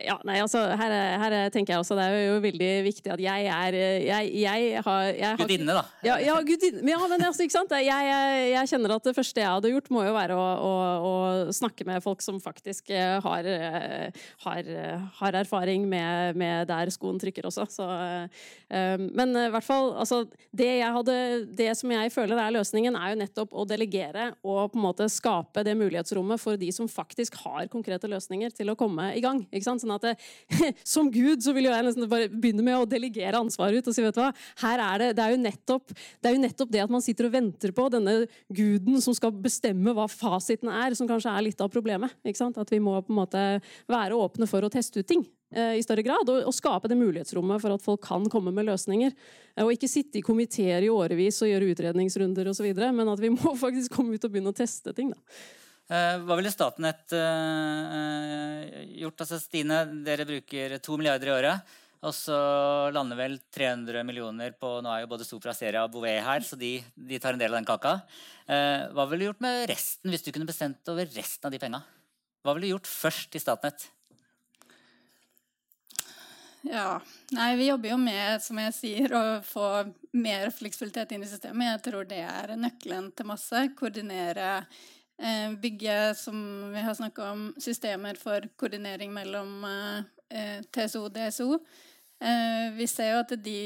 Ja, 0.04 0.16
nei, 0.26 0.40
altså, 0.42 0.58
her, 0.74 0.92
her, 1.20 1.34
tenker 1.54 1.74
jeg 1.74 1.82
også 1.82 1.94
det 1.98 2.04
er 2.08 2.24
jo 2.26 2.38
veldig 2.42 2.70
viktig 2.86 3.10
at 3.14 3.20
jeg 3.22 3.46
er 3.52 3.76
Jeg, 4.02 4.30
jeg 4.40 4.82
har, 4.82 5.10
har 5.20 5.38
Gudinne, 5.38 5.76
da. 5.76 5.84
Ja, 6.04 6.16
ja, 6.22 6.34
gudinne. 6.42 6.82
Ja, 6.88 6.98
men 7.10 7.22
altså, 7.22 7.44
ikke 7.44 7.54
sant? 7.54 7.74
Jeg, 7.78 7.86
jeg, 7.86 8.48
jeg, 8.50 8.70
kjenner 8.72 8.96
at 8.96 9.06
det 9.06 9.14
første 9.16 9.42
jeg 9.42 9.50
hadde 9.50 9.70
gjort, 9.70 9.90
må 9.94 10.02
jo 10.06 10.14
være 10.16 10.38
å, 10.38 10.46
å, 10.64 10.72
å 11.04 11.12
snakke 11.54 11.86
med 11.86 12.02
folk 12.04 12.24
som 12.24 12.40
faktisk 12.42 12.90
eh, 12.94 13.16
har, 13.22 13.48
eh, 13.48 14.24
har, 14.44 14.70
har 15.20 15.38
erfaring 15.44 15.86
med, 15.90 16.40
med, 16.40 16.66
der 16.70 16.90
skoen 16.94 17.20
trykker 17.22 17.48
også. 17.50 17.68
Så, 17.70 17.86
um, 17.86 19.06
men 19.14 19.34
i 19.44 19.46
hvert 19.54 19.66
fall, 19.66 19.92
altså, 20.00 20.24
det, 20.50 20.70
hadde, 20.82 21.16
det 21.54 21.70
som 21.78 21.92
jeg 21.94 22.12
føler 22.14 22.40
er 22.40 22.56
løsningen, 22.56 22.98
er 22.98 23.14
jo 23.14 23.20
nettopp 23.22 23.54
å 23.54 23.66
delegere 23.68 24.32
og 24.42 24.74
på 24.74 24.80
en 24.80 24.86
måte 24.88 25.08
skape 25.12 25.64
det 25.66 25.76
mulighetsrommet 25.78 26.42
for 26.42 26.58
de 26.60 26.70
som 26.74 26.90
faktisk 26.90 27.38
har 27.44 27.70
konkrete 27.72 28.10
løsninger, 28.10 28.52
til 28.54 28.72
å 28.72 28.78
komme 28.78 29.12
i 29.14 29.22
gang. 29.24 29.44
ikke 29.50 29.66
sant? 29.66 29.73
Sånn 29.82 29.94
at 29.94 30.06
det, 30.06 30.14
som 30.94 31.10
Gud 31.12 31.44
så 31.44 31.54
vil 31.56 31.68
jeg 31.68 31.86
nesten 31.86 32.08
bare 32.10 32.30
begynne 32.32 32.64
med 32.66 32.78
å 32.78 32.88
delegere 32.88 33.40
ansvaret 33.40 33.80
ut 33.80 33.90
og 33.90 33.96
si 33.96 34.04
vet 34.04 34.16
du 34.16 34.22
hva, 34.22 34.32
her 34.64 34.82
er 34.86 35.02
det, 35.02 35.10
det 35.18 35.24
er, 35.24 35.34
jo 35.34 35.42
nettopp, 35.44 35.94
det 35.94 36.30
er 36.30 36.36
jo 36.36 36.42
nettopp 36.44 36.74
det 36.74 36.84
at 36.84 36.92
man 36.92 37.04
sitter 37.04 37.28
og 37.28 37.34
venter 37.36 37.74
på 37.76 37.86
denne 37.92 38.16
guden 38.54 39.00
som 39.04 39.16
skal 39.16 39.34
bestemme 39.34 39.94
hva 39.96 40.06
fasiten 40.10 40.70
er, 40.72 40.96
som 40.98 41.08
kanskje 41.10 41.32
er 41.32 41.48
litt 41.48 41.64
av 41.64 41.72
problemet. 41.72 42.14
ikke 42.24 42.40
sant? 42.40 42.60
At 42.60 42.70
vi 42.72 42.82
må 42.82 42.96
på 43.02 43.14
en 43.14 43.22
måte 43.22 43.46
være 43.90 44.18
åpne 44.18 44.48
for 44.50 44.64
å 44.64 44.72
teste 44.72 45.02
ut 45.02 45.08
ting 45.08 45.24
eh, 45.54 45.76
i 45.78 45.84
større 45.84 46.04
grad, 46.06 46.28
og, 46.28 46.44
og, 46.48 46.54
skape 46.54 46.90
det 46.90 46.98
mulighetsrommet 47.00 47.62
for 47.62 47.74
at 47.74 47.84
folk 47.84 48.04
kan 48.06 48.28
komme 48.32 48.54
med 48.54 48.68
løsninger. 48.70 49.16
Og 49.64 49.74
ikke 49.74 49.90
sitte 49.90 50.20
i 50.20 50.24
komiteer 50.26 50.86
i 50.86 50.92
årevis 50.92 51.42
og 51.44 51.50
gjøre 51.50 51.74
utredningsrunder 51.74 52.50
osv., 52.52 52.70
men 52.84 53.12
at 53.12 53.22
vi 53.22 53.34
må 53.34 53.56
faktisk 53.64 53.98
komme 53.98 54.16
ut 54.16 54.24
og 54.24 54.34
begynne 54.34 54.54
å 54.54 54.62
teste 54.64 54.94
ting. 54.96 55.12
da. 55.14 55.38
Eh, 55.84 56.18
hva 56.24 56.36
ville 56.38 56.52
Statnett 56.52 57.12
uh, 57.12 58.60
gjort? 59.02 59.20
Altså, 59.20 59.40
Stine, 59.42 59.82
dere 60.06 60.24
bruker 60.28 60.78
to 60.80 60.96
milliarder 60.96 61.28
i 61.28 61.34
året. 61.34 61.74
Og 62.04 62.12
så 62.12 62.36
lander 62.92 63.16
vel 63.16 63.38
300 63.52 64.04
millioner 64.04 64.52
på 64.60 64.74
Nå 64.84 64.90
er 64.92 65.04
jo 65.04 65.10
både 65.14 65.24
Sopra 65.24 65.54
Seria 65.56 65.86
og 65.86 65.92
Bouvet 65.92 66.20
her, 66.24 66.44
så 66.44 66.56
de, 66.60 66.76
de, 66.92 67.20
tar 67.20 67.32
en 67.32 67.40
del 67.40 67.52
av 67.54 67.62
den 67.62 67.68
kaka. 67.68 67.94
Hva 68.44 69.06
ville 69.08 69.22
du 69.22 69.30
gjort 69.30 69.40
med 69.40 69.62
resten, 69.70 70.10
hvis 70.12 70.26
du 70.26 70.28
kunne 70.28 70.44
bestemt 70.44 70.92
over 70.92 71.08
resten 71.16 71.48
av 71.48 71.54
de 71.54 71.60
penga? 71.62 71.80
Hva 72.44 72.52
ville 72.52 72.68
du 72.68 72.74
gjort 72.74 72.90
først 72.90 73.38
i 73.38 73.40
Statnett? 73.40 73.86
Ja. 76.68 76.98
Nei, 77.32 77.48
vi 77.56 77.70
jobber 77.70 77.94
jo 77.94 77.96
med, 78.02 78.44
som 78.44 78.60
jeg 78.60 78.76
sier, 78.76 79.16
å 79.16 79.22
få 79.48 79.70
mer 80.12 80.52
fleksibilitet 80.52 81.16
inn 81.16 81.24
i 81.24 81.30
systemet. 81.30 81.70
Jeg 81.72 81.86
tror 81.88 82.04
det 82.12 82.20
er 82.20 82.52
nøkkelen 82.60 83.14
til 83.16 83.32
masse. 83.32 83.64
Koordinere 83.80 84.50
Eh, 84.58 85.03
bygge, 85.60 86.14
som 86.14 86.72
vi 86.72 86.80
har 86.80 86.94
snakka 86.94 87.30
om, 87.30 87.54
systemer 87.58 88.18
for 88.18 88.48
koordinering 88.56 89.12
mellom 89.14 89.64
eh, 89.64 90.62
TSO 90.74 91.04
og 91.06 91.12
DSO. 91.14 91.58
Eh, 92.20 92.72
vi 92.74 92.86
ser 92.86 93.12
jo 93.12 93.20
at 93.22 93.36
de 93.44 93.60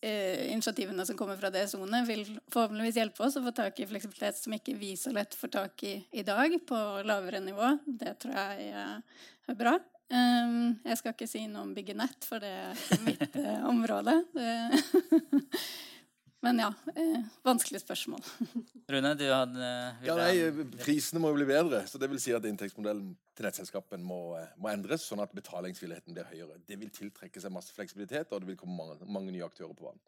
initiativene 0.00 1.04
som 1.04 1.16
kommer 1.16 1.36
fra 1.36 1.50
DSO-ene, 1.52 1.98
vil 2.08 2.22
forhåpentligvis 2.48 2.96
hjelpe 2.96 3.20
oss 3.26 3.34
å 3.36 3.42
få 3.44 3.50
tak 3.52 3.82
i 3.82 3.88
fleksibilitet 3.90 4.38
som 4.38 4.54
ikke 4.56 4.72
vi 4.80 4.94
så 4.96 5.12
lett 5.12 5.36
får 5.36 5.52
tak 5.52 5.84
i 5.84 5.92
i 6.16 6.24
dag, 6.24 6.54
på 6.64 6.78
lavere 7.04 7.42
nivå. 7.44 7.74
Det 7.84 8.14
tror 8.22 8.32
jeg 8.32 8.70
er 8.72 9.58
bra. 9.60 9.74
Jeg 10.08 10.96
skal 10.96 11.12
ikke 11.12 11.28
si 11.28 11.44
noe 11.52 11.66
om 11.66 11.76
bygge 11.76 11.98
nett, 12.00 12.24
for 12.24 12.40
det 12.40 12.48
er 12.48 12.80
ikke 12.80 13.00
mitt 13.10 13.36
område. 13.74 14.16
Men 16.40 16.60
ja, 16.62 16.70
eh, 16.96 17.24
vanskelig 17.44 17.82
spørsmål. 17.82 18.22
Rune, 18.92 19.10
du 19.18 19.26
hadde 19.28 19.70
ja, 20.06 20.14
nei, 20.16 20.64
Prisene 20.80 21.20
må 21.20 21.34
jo 21.34 21.36
bli 21.36 21.48
bedre. 21.50 21.82
så 21.88 22.00
det 22.00 22.08
vil 22.08 22.20
si 22.22 22.32
at 22.32 22.46
Inntektsmodellen 22.48 23.10
til 23.36 23.44
nettselskapene 23.44 24.06
må, 24.06 24.20
eh, 24.38 24.54
må, 24.56 24.70
endres, 24.72 25.04
sånn 25.04 25.20
at 25.20 25.34
betalingsvilligheten 25.36 26.16
blir 26.16 26.30
høyere. 26.30 26.56
Det 26.64 26.78
vil 26.80 26.92
tiltrekke 26.96 27.42
seg 27.42 27.52
masse 27.52 27.74
fleksibilitet, 27.76 28.32
og 28.32 28.40
det 28.40 28.52
vil 28.52 28.60
komme 28.60 28.78
mange, 28.78 28.96
mange 29.04 29.34
nye 29.34 29.44
aktører 29.44 29.76
på 29.76 29.90
banen. 29.90 30.00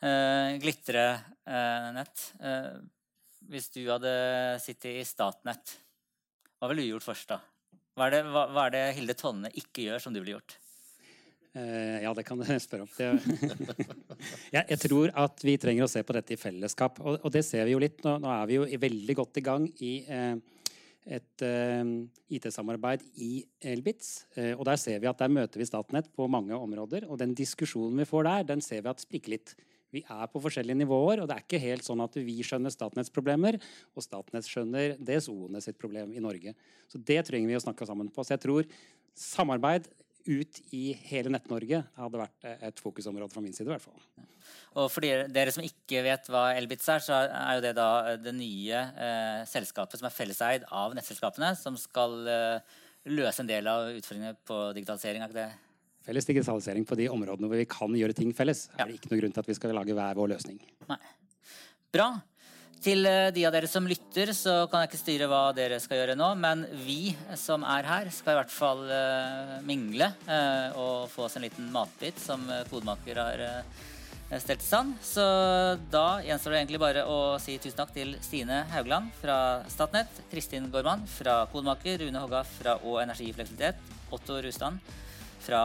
Eh, 0.00 0.56
Glitrenett. 0.64 2.26
Eh, 2.40 2.74
hvis 3.50 3.70
du 3.76 3.84
hadde 3.86 4.10
sittet 4.64 4.98
i 4.98 5.06
Statnett, 5.06 5.76
hva 6.58 6.68
ville 6.70 6.82
du 6.82 6.90
gjort 6.90 7.06
først 7.06 7.30
da? 7.30 7.38
Hva 7.94 8.08
er, 8.08 8.16
det, 8.16 8.24
hva, 8.34 8.48
hva 8.50 8.66
er 8.66 8.74
det 8.74 8.82
Hilde 8.98 9.16
Tonne 9.18 9.50
ikke 9.62 9.86
gjør, 9.86 10.02
som 10.02 10.14
du 10.14 10.20
ville 10.20 10.38
gjort? 10.38 10.58
Uh, 11.50 11.98
ja, 12.04 12.12
det 12.14 12.22
kan 12.28 12.38
du 12.38 12.46
spørre 12.62 12.86
om. 12.86 13.16
jeg 14.54 14.78
tror 14.84 15.10
at 15.18 15.42
vi 15.42 15.56
trenger 15.58 15.86
å 15.86 15.90
se 15.90 16.02
på 16.06 16.14
dette 16.14 16.36
i 16.36 16.38
fellesskap. 16.38 17.00
Og, 17.02 17.26
det 17.34 17.42
ser 17.46 17.66
vi 17.66 17.74
jo 17.74 17.82
litt. 17.82 17.98
Nå, 18.06 18.30
er 18.30 18.46
vi 18.46 18.58
jo 18.60 18.66
veldig 18.86 19.16
godt 19.18 19.40
i 19.40 19.44
gang 19.48 19.66
i 19.82 19.94
uh, 20.06 20.36
et 21.10 21.42
uh, 21.42 21.48
eh, 21.48 22.36
IT-samarbeid 22.36 23.02
i 23.24 23.40
Elbitz. 23.66 24.28
og 24.52 24.62
der 24.68 24.78
ser 24.78 25.00
vi 25.00 25.08
at 25.08 25.18
der 25.18 25.32
møter 25.32 25.58
vi 25.58 25.66
Statnett 25.66 26.10
på 26.14 26.28
mange 26.30 26.54
områder. 26.54 27.08
Og 27.08 27.18
den 27.18 27.32
diskusjonen 27.34 27.98
vi 27.98 28.06
får 28.06 28.28
der, 28.28 28.46
den 28.52 28.62
ser 28.62 28.84
vi 28.84 28.92
at 28.92 29.02
spriker 29.02 29.34
litt. 29.34 29.54
Vi 29.90 30.04
er 30.04 30.28
på 30.30 30.38
forskjellige 30.44 30.78
nivåer, 30.84 31.22
og 31.22 31.26
det 31.26 31.34
er 31.34 31.42
ikke 31.42 31.62
helt 31.64 31.82
sånn 31.82 32.04
at 32.04 32.14
vi 32.20 32.36
skjønner 32.46 32.70
Statnetts 32.70 33.10
problemer, 33.10 33.58
og 33.96 34.04
Statnett 34.04 34.46
skjønner 34.46 34.94
DSO-ene 35.02 35.64
sitt 35.64 35.80
problem 35.80 36.12
i 36.14 36.22
Norge. 36.22 36.54
Så 36.86 37.00
det 37.00 37.24
trenger 37.26 37.50
vi 37.50 37.58
å 37.58 37.64
snakke 37.64 37.88
sammen 37.88 38.12
på. 38.12 38.22
Så 38.22 38.36
jeg 38.36 38.44
tror 38.44 38.68
samarbeid 39.18 39.88
ut 40.26 40.60
i 40.76 40.90
hele 41.08 41.32
Nett-Norge 41.32 41.82
hadde 41.96 42.20
vært 42.20 42.50
et 42.52 42.82
fokusområde 42.82 43.32
fra 43.32 43.42
min 43.44 43.54
side. 43.56 43.68
i 43.68 43.74
hvert 43.74 43.84
fall. 43.84 44.28
Og 44.78 44.86
for 44.92 45.02
dere, 45.02 45.26
dere, 45.32 45.52
som 45.54 45.64
ikke 45.66 46.02
vet 46.06 46.28
hva 46.30 46.50
Elbitz 46.54 46.86
er, 46.92 47.02
så 47.02 47.16
er 47.26 47.56
jo 47.58 47.64
det 47.64 47.72
da 47.78 47.88
det 48.22 48.34
nye 48.36 48.82
eh, 49.06 49.40
selskapet 49.50 49.98
som 49.98 50.06
er 50.06 50.14
felleseid 50.14 50.68
av 50.70 50.94
nettselskapene, 50.94 51.52
som 51.58 51.78
skal 51.80 52.14
eh, 52.30 52.78
løse 53.10 53.42
en 53.42 53.50
del 53.50 53.66
av 53.70 53.90
utfordringene 53.90 54.38
på 54.46 54.60
digitalisering. 54.76 55.24
er 55.24 55.32
ikke 55.32 55.40
det? 55.40 55.50
Felles 56.06 56.28
digitalisering 56.28 56.86
på 56.88 56.96
de 56.96 57.10
områdene 57.12 57.50
hvor 57.50 57.60
vi 57.60 57.68
kan 57.68 57.96
gjøre 57.96 58.16
ting 58.16 58.30
felles, 58.36 58.68
ja. 58.72 58.84
er 58.84 58.92
det 58.92 59.00
ikke 59.00 59.10
noe 59.12 59.20
grunn 59.20 59.34
til 59.34 59.42
at 59.42 59.50
vi 59.50 59.58
skal 59.58 59.74
lage 59.76 59.96
hver 59.96 60.18
vår 60.18 60.32
løsning. 60.36 60.62
Nei. 60.88 61.00
Bra. 61.90 62.12
Til 62.80 63.04
eh, 63.04 63.28
de 63.36 63.42
av 63.44 63.52
dere 63.52 63.68
som 63.68 63.84
lytter, 63.84 64.30
så 64.32 64.64
kan 64.70 64.80
jeg 64.80 64.90
ikke 64.90 65.02
styre 65.02 65.28
hva 65.28 65.42
dere 65.52 65.76
skal 65.82 65.98
gjøre 66.00 66.16
nå, 66.16 66.30
men 66.40 66.64
vi 66.86 67.12
som 67.36 67.64
er 67.68 67.84
her, 67.84 68.08
skal 68.14 68.32
i 68.32 68.38
hvert 68.38 68.54
fall 68.54 68.86
uh, 68.88 69.58
mingle 69.68 70.08
uh, 70.24 70.78
og 70.80 71.10
få 71.12 71.26
oss 71.26 71.36
en 71.36 71.44
liten 71.44 71.68
matbit 71.74 72.16
som 72.20 72.46
Kodemaker 72.70 73.20
har 73.20 73.44
stelt 74.40 74.64
i 74.64 74.64
stand. 74.64 74.96
Så 75.04 75.20
da 75.92 76.22
gjenstår 76.24 76.54
det 76.54 76.62
egentlig 76.62 76.80
bare 76.80 77.04
å 77.04 77.20
si 77.42 77.58
tusen 77.60 77.82
takk 77.82 77.92
til 77.92 78.14
Stine 78.24 78.62
Haugland 78.72 79.12
fra 79.20 79.36
Statnett, 79.68 80.22
Kristin 80.32 80.70
Gorman 80.72 81.04
fra 81.18 81.42
Kodemaker, 81.52 82.00
Rune 82.06 82.22
Hogga 82.22 82.44
fra 82.48 82.78
Å 82.80 82.98
Energifleksibilitet, 83.02 83.82
Otto 84.14 84.40
Rusland 84.40 84.80
fra 85.40 85.64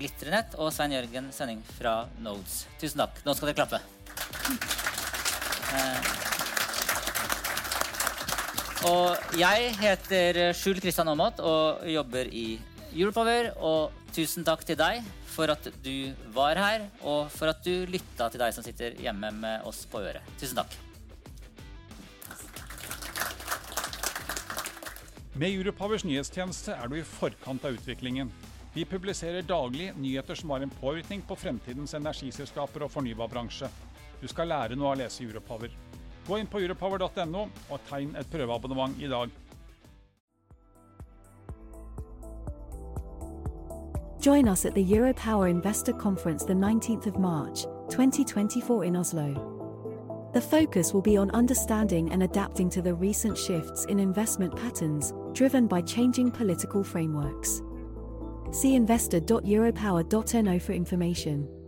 Glitrenett 0.00 0.56
og 0.58 0.72
Svein 0.72 0.96
Jørgen 0.96 1.28
Sønning 1.34 1.60
fra 1.76 2.00
Nodes. 2.24 2.62
Tusen 2.80 3.04
takk. 3.04 3.20
Nå 3.26 3.36
skal 3.36 3.52
dere 3.52 3.60
klappe. 3.60 4.81
Eh, 5.72 6.12
og 8.90 9.34
jeg 9.38 9.72
heter 9.78 10.52
Skjul 10.58 10.80
Kristian 10.82 11.08
Aamodt 11.08 11.40
og 11.40 11.82
jobber 11.88 12.28
i 12.28 12.60
Europower. 12.92 13.52
Og 13.62 13.92
tusen 14.12 14.44
takk 14.44 14.64
til 14.68 14.76
deg 14.80 15.02
for 15.32 15.48
at 15.52 15.68
du 15.84 16.12
var 16.34 16.58
her, 16.60 16.88
og 17.00 17.30
for 17.32 17.48
at 17.52 17.62
du 17.64 17.86
lytta 17.88 18.28
til 18.28 18.42
deg 18.42 18.52
som 18.52 18.64
sitter 18.64 18.96
hjemme 19.00 19.30
med 19.38 19.68
oss 19.68 19.84
på 19.88 20.02
øret. 20.02 20.24
Tusen 20.40 20.58
takk. 20.60 20.74
Med 25.32 25.54
Europowers 25.54 26.04
nyhetstjeneste 26.04 26.74
er 26.76 26.90
du 26.92 26.98
i 26.98 27.06
forkant 27.08 27.64
av 27.64 27.78
utviklingen. 27.78 28.28
Vi 28.74 28.84
publiserer 28.88 29.44
daglig 29.44 29.90
nyheter 29.96 30.36
som 30.36 30.52
har 30.52 30.64
en 30.64 30.74
påvirkning 30.80 31.22
på 31.24 31.36
fremtidens 31.36 31.94
energiselskaper 31.96 32.84
og 32.84 32.92
fornybarbransje. 32.92 33.70
Du 34.22 34.28
skal 34.30 34.48
lære 34.48 34.76
noe 34.78 34.92
av 34.92 34.96
å 34.96 35.00
lese 35.02 35.24
Europower. 35.24 35.72
Gå 36.28 36.38
inn 36.38 36.46
på 36.46 36.60
europower.no 36.62 37.46
og 37.70 37.80
tegn 37.88 38.14
et 38.14 38.28
prøveabonnement 38.30 39.00
i 39.02 39.08
dag. 39.10 39.30
Join 44.22 44.46
us 44.46 44.64
at 44.64 44.74
the 44.76 44.84
Europower 44.84 45.50
Investor 45.50 45.92
Conference 45.92 46.44
the 46.44 46.54
19th 46.54 47.06
of 47.06 47.18
March, 47.18 47.64
2024 47.90 48.84
in 48.84 48.94
Oslo. 48.94 49.34
The 50.32 50.40
focus 50.40 50.94
will 50.94 51.02
be 51.02 51.16
on 51.18 51.28
understanding 51.32 52.12
and 52.12 52.22
adapting 52.22 52.70
to 52.70 52.80
the 52.80 52.94
recent 52.94 53.36
shifts 53.36 53.84
in 53.86 53.98
investment 53.98 54.54
patterns 54.56 55.12
driven 55.34 55.66
by 55.66 55.82
changing 55.82 56.30
political 56.30 56.84
frameworks. 56.84 57.60
See 58.52 58.76
investor.europower.no 58.76 60.58
for 60.60 60.72
information. 60.72 61.61